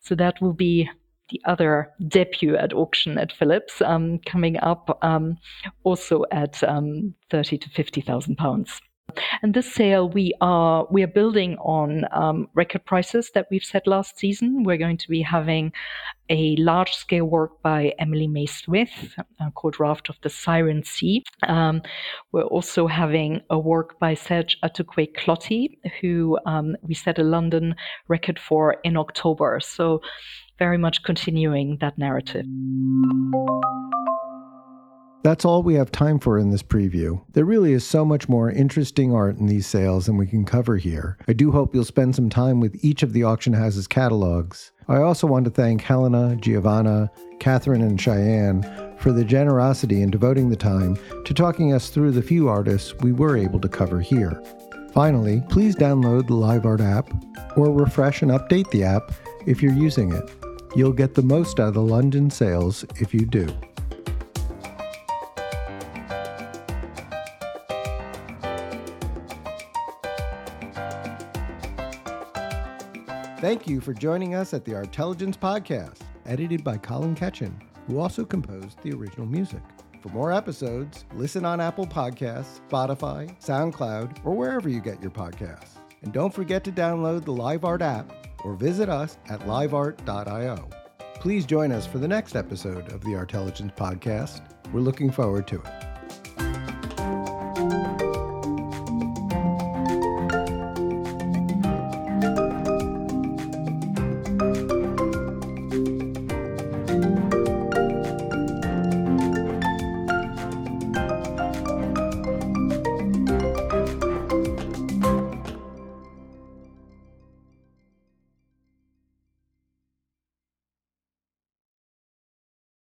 So 0.00 0.14
that 0.14 0.40
will 0.40 0.54
be 0.54 0.88
the 1.30 1.40
other 1.44 1.90
debut 2.08 2.56
at 2.56 2.72
auction 2.72 3.18
at 3.18 3.32
Phillips 3.32 3.80
um, 3.82 4.18
coming 4.26 4.56
up, 4.58 4.98
um, 5.02 5.36
also 5.84 6.24
at 6.30 6.62
um, 6.64 7.14
thirty 7.30 7.58
to 7.58 7.68
fifty 7.70 8.00
thousand 8.00 8.36
pounds. 8.36 8.80
And 9.42 9.54
this 9.54 9.72
sale, 9.74 10.08
we 10.08 10.32
are 10.40 10.86
we 10.88 11.02
are 11.02 11.08
building 11.08 11.56
on 11.58 12.04
um, 12.12 12.48
record 12.54 12.84
prices 12.84 13.32
that 13.34 13.48
we've 13.50 13.64
set 13.64 13.86
last 13.86 14.18
season. 14.18 14.62
We're 14.62 14.76
going 14.76 14.98
to 14.98 15.08
be 15.08 15.22
having 15.22 15.72
a 16.28 16.54
large 16.56 16.92
scale 16.92 17.24
work 17.24 17.60
by 17.60 17.92
Emily 17.98 18.28
Mae 18.28 18.46
Smith 18.46 19.16
uh, 19.18 19.50
called 19.50 19.80
Raft 19.80 20.10
of 20.10 20.16
the 20.22 20.30
Siren 20.30 20.84
Sea. 20.84 21.24
Um, 21.48 21.82
we're 22.30 22.42
also 22.42 22.86
having 22.86 23.40
a 23.50 23.58
work 23.58 23.98
by 23.98 24.14
Serge 24.14 24.56
Atukwe 24.62 25.12
Clottey, 25.16 25.78
who 26.00 26.38
um, 26.46 26.76
we 26.82 26.94
set 26.94 27.18
a 27.18 27.24
London 27.24 27.74
record 28.06 28.38
for 28.38 28.76
in 28.84 28.96
October. 28.96 29.58
So 29.60 30.02
very 30.60 30.78
much 30.78 31.02
continuing 31.02 31.78
that 31.80 31.98
narrative. 31.98 32.44
That's 35.22 35.44
all 35.44 35.62
we 35.62 35.74
have 35.74 35.90
time 35.90 36.18
for 36.18 36.38
in 36.38 36.50
this 36.50 36.62
preview. 36.62 37.20
There 37.32 37.44
really 37.44 37.72
is 37.72 37.84
so 37.84 38.04
much 38.04 38.28
more 38.28 38.50
interesting 38.50 39.14
art 39.14 39.36
in 39.38 39.46
these 39.46 39.66
sales 39.66 40.06
than 40.06 40.16
we 40.16 40.26
can 40.26 40.44
cover 40.44 40.76
here. 40.76 41.18
I 41.28 41.32
do 41.32 41.50
hope 41.50 41.74
you'll 41.74 41.84
spend 41.84 42.14
some 42.14 42.30
time 42.30 42.60
with 42.60 42.82
each 42.82 43.02
of 43.02 43.12
the 43.12 43.24
auction 43.24 43.52
house's 43.52 43.86
catalogs. 43.86 44.72
I 44.88 44.96
also 44.98 45.26
want 45.26 45.44
to 45.46 45.50
thank 45.50 45.82
Helena, 45.82 46.36
Giovanna, 46.36 47.10
Catherine, 47.38 47.82
and 47.82 48.00
Cheyenne 48.00 48.62
for 48.98 49.12
the 49.12 49.24
generosity 49.24 50.02
in 50.02 50.10
devoting 50.10 50.48
the 50.48 50.56
time 50.56 50.98
to 51.24 51.34
talking 51.34 51.72
us 51.72 51.90
through 51.90 52.12
the 52.12 52.22
few 52.22 52.48
artists 52.48 52.94
we 53.00 53.12
were 53.12 53.36
able 53.36 53.60
to 53.60 53.68
cover 53.68 54.00
here. 54.00 54.42
Finally, 54.92 55.42
please 55.48 55.76
download 55.76 56.26
the 56.26 56.34
LiveArt 56.34 56.80
app 56.80 57.10
or 57.56 57.72
refresh 57.72 58.22
and 58.22 58.30
update 58.30 58.70
the 58.70 58.84
app 58.84 59.12
if 59.46 59.62
you're 59.62 59.72
using 59.72 60.12
it. 60.12 60.30
You'll 60.76 60.92
get 60.92 61.14
the 61.14 61.22
most 61.22 61.58
out 61.58 61.68
of 61.68 61.74
the 61.74 61.82
London 61.82 62.30
sales 62.30 62.84
if 62.96 63.12
you 63.12 63.26
do. 63.26 63.48
Thank 73.40 73.66
you 73.66 73.80
for 73.80 73.94
joining 73.94 74.34
us 74.34 74.54
at 74.54 74.64
the 74.64 74.74
Artelligence 74.74 75.36
Podcast, 75.36 76.02
edited 76.26 76.62
by 76.62 76.76
Colin 76.76 77.16
Ketchen, 77.16 77.54
who 77.86 77.98
also 77.98 78.24
composed 78.24 78.80
the 78.82 78.92
original 78.92 79.26
music. 79.26 79.62
For 80.02 80.10
more 80.10 80.30
episodes, 80.30 81.04
listen 81.14 81.44
on 81.44 81.60
Apple 81.60 81.86
Podcasts, 81.86 82.60
Spotify, 82.68 83.34
SoundCloud, 83.40 84.24
or 84.24 84.34
wherever 84.36 84.68
you 84.68 84.80
get 84.80 85.02
your 85.02 85.10
podcasts. 85.10 85.78
And 86.02 86.12
don't 86.12 86.32
forget 86.32 86.62
to 86.64 86.72
download 86.72 87.24
the 87.24 87.32
LiveArt 87.32 87.80
app 87.80 88.29
or 88.44 88.54
visit 88.54 88.88
us 88.88 89.18
at 89.28 89.40
liveart.io. 89.40 90.68
Please 91.14 91.44
join 91.44 91.70
us 91.72 91.86
for 91.86 91.98
the 91.98 92.08
next 92.08 92.34
episode 92.34 92.92
of 92.92 93.02
the 93.04 93.14
Artelligence 93.14 93.72
Podcast. 93.76 94.40
We're 94.72 94.80
looking 94.80 95.10
forward 95.10 95.46
to 95.48 95.56
it. 95.60 95.89